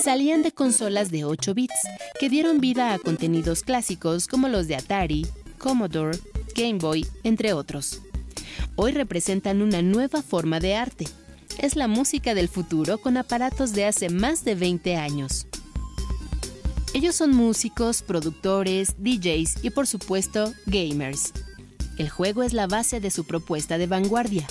Salían 0.00 0.44
de 0.44 0.52
consolas 0.52 1.10
de 1.10 1.24
8 1.24 1.54
bits, 1.54 1.74
que 2.20 2.28
dieron 2.28 2.60
vida 2.60 2.94
a 2.94 3.00
contenidos 3.00 3.64
clásicos 3.64 4.28
como 4.28 4.46
los 4.46 4.68
de 4.68 4.76
Atari, 4.76 5.26
Commodore, 5.58 6.16
Game 6.54 6.78
Boy, 6.78 7.04
entre 7.24 7.52
otros. 7.52 8.00
Hoy 8.76 8.92
representan 8.92 9.60
una 9.60 9.82
nueva 9.82 10.22
forma 10.22 10.60
de 10.60 10.76
arte. 10.76 11.08
Es 11.58 11.74
la 11.74 11.88
música 11.88 12.36
del 12.36 12.46
futuro 12.46 12.98
con 12.98 13.16
aparatos 13.16 13.72
de 13.72 13.86
hace 13.86 14.08
más 14.08 14.44
de 14.44 14.54
20 14.54 14.94
años. 14.94 15.47
Ellos 16.98 17.14
son 17.14 17.32
músicos, 17.32 18.02
productores, 18.02 18.96
DJs 18.98 19.62
y 19.62 19.70
por 19.70 19.86
supuesto 19.86 20.52
gamers. 20.66 21.32
El 21.96 22.10
juego 22.10 22.42
es 22.42 22.52
la 22.52 22.66
base 22.66 22.98
de 22.98 23.12
su 23.12 23.24
propuesta 23.24 23.78
de 23.78 23.86
vanguardia. 23.86 24.48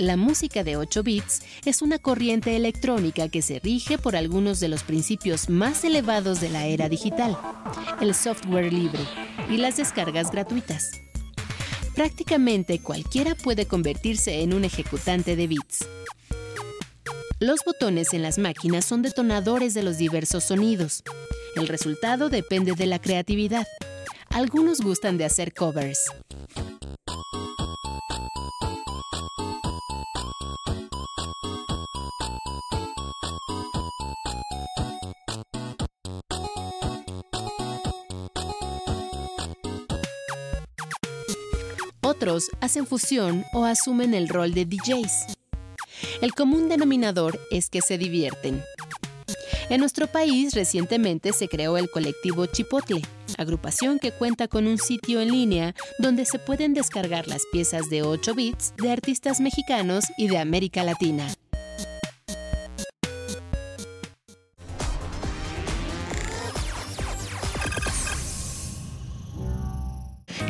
La 0.00 0.16
música 0.16 0.64
de 0.64 0.78
8 0.78 1.02
bits 1.02 1.42
es 1.66 1.82
una 1.82 1.98
corriente 1.98 2.56
electrónica 2.56 3.28
que 3.28 3.42
se 3.42 3.58
rige 3.58 3.98
por 3.98 4.16
algunos 4.16 4.58
de 4.58 4.68
los 4.68 4.82
principios 4.82 5.50
más 5.50 5.84
elevados 5.84 6.40
de 6.40 6.48
la 6.48 6.64
era 6.64 6.88
digital, 6.88 7.36
el 8.00 8.14
software 8.14 8.72
libre 8.72 9.02
y 9.50 9.58
las 9.58 9.76
descargas 9.76 10.30
gratuitas. 10.30 10.90
Prácticamente 11.94 12.78
cualquiera 12.78 13.34
puede 13.34 13.66
convertirse 13.66 14.40
en 14.40 14.54
un 14.54 14.64
ejecutante 14.64 15.36
de 15.36 15.46
bits. 15.46 15.86
Los 17.38 17.60
botones 17.66 18.14
en 18.14 18.22
las 18.22 18.38
máquinas 18.38 18.86
son 18.86 19.02
detonadores 19.02 19.74
de 19.74 19.82
los 19.82 19.98
diversos 19.98 20.44
sonidos. 20.44 21.02
El 21.56 21.68
resultado 21.68 22.30
depende 22.30 22.72
de 22.72 22.86
la 22.86 23.00
creatividad. 23.00 23.66
Algunos 24.30 24.80
gustan 24.80 25.18
de 25.18 25.26
hacer 25.26 25.52
covers. 25.52 26.00
Hacen 42.60 42.86
fusión 42.86 43.44
o 43.54 43.64
asumen 43.64 44.12
el 44.12 44.28
rol 44.28 44.52
de 44.52 44.66
DJs. 44.66 45.38
El 46.20 46.34
común 46.34 46.68
denominador 46.68 47.40
es 47.50 47.70
que 47.70 47.80
se 47.80 47.96
divierten. 47.96 48.62
En 49.70 49.80
nuestro 49.80 50.06
país 50.06 50.52
recientemente 50.52 51.32
se 51.32 51.48
creó 51.48 51.78
el 51.78 51.90
colectivo 51.90 52.44
Chipotle, 52.44 53.00
agrupación 53.38 53.98
que 53.98 54.12
cuenta 54.12 54.48
con 54.48 54.66
un 54.66 54.76
sitio 54.76 55.22
en 55.22 55.32
línea 55.32 55.74
donde 55.98 56.26
se 56.26 56.38
pueden 56.38 56.74
descargar 56.74 57.26
las 57.26 57.42
piezas 57.50 57.88
de 57.88 58.02
8 58.02 58.34
bits 58.34 58.74
de 58.76 58.92
artistas 58.92 59.40
mexicanos 59.40 60.04
y 60.18 60.28
de 60.28 60.36
América 60.36 60.84
Latina. 60.84 61.26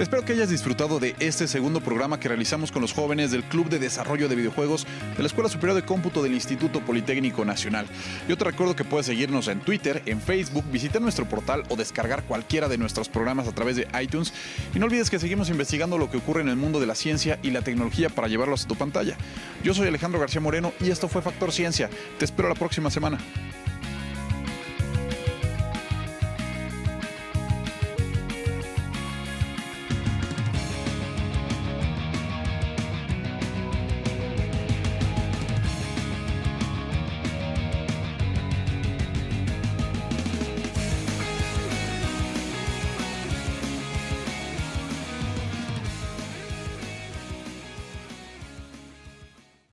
Espero 0.00 0.24
que 0.24 0.32
hayas 0.32 0.48
disfrutado 0.48 0.98
de 0.98 1.14
este 1.18 1.46
segundo 1.46 1.82
programa 1.82 2.18
que 2.18 2.28
realizamos 2.28 2.72
con 2.72 2.80
los 2.80 2.94
jóvenes 2.94 3.32
del 3.32 3.44
Club 3.44 3.68
de 3.68 3.78
Desarrollo 3.78 4.30
de 4.30 4.34
Videojuegos 4.34 4.86
de 5.14 5.22
la 5.22 5.26
Escuela 5.26 5.50
Superior 5.50 5.76
de 5.76 5.84
Cómputo 5.84 6.22
del 6.22 6.32
Instituto 6.32 6.80
Politécnico 6.80 7.44
Nacional. 7.44 7.84
Yo 8.26 8.38
te 8.38 8.44
recuerdo 8.44 8.74
que 8.74 8.82
puedes 8.82 9.04
seguirnos 9.04 9.48
en 9.48 9.60
Twitter, 9.60 10.02
en 10.06 10.22
Facebook, 10.22 10.64
visitar 10.72 11.02
nuestro 11.02 11.28
portal 11.28 11.64
o 11.68 11.76
descargar 11.76 12.22
cualquiera 12.22 12.66
de 12.66 12.78
nuestros 12.78 13.10
programas 13.10 13.46
a 13.46 13.52
través 13.52 13.76
de 13.76 13.88
iTunes. 14.02 14.32
Y 14.74 14.78
no 14.78 14.86
olvides 14.86 15.10
que 15.10 15.18
seguimos 15.18 15.50
investigando 15.50 15.98
lo 15.98 16.10
que 16.10 16.16
ocurre 16.16 16.40
en 16.40 16.48
el 16.48 16.56
mundo 16.56 16.80
de 16.80 16.86
la 16.86 16.94
ciencia 16.94 17.38
y 17.42 17.50
la 17.50 17.60
tecnología 17.60 18.08
para 18.08 18.28
llevarlos 18.28 18.64
a 18.64 18.68
tu 18.68 18.76
pantalla. 18.76 19.18
Yo 19.62 19.74
soy 19.74 19.88
Alejandro 19.88 20.18
García 20.18 20.40
Moreno 20.40 20.72
y 20.80 20.88
esto 20.88 21.08
fue 21.08 21.20
Factor 21.20 21.52
Ciencia. 21.52 21.90
Te 22.18 22.24
espero 22.24 22.48
la 22.48 22.54
próxima 22.54 22.90
semana. 22.90 23.18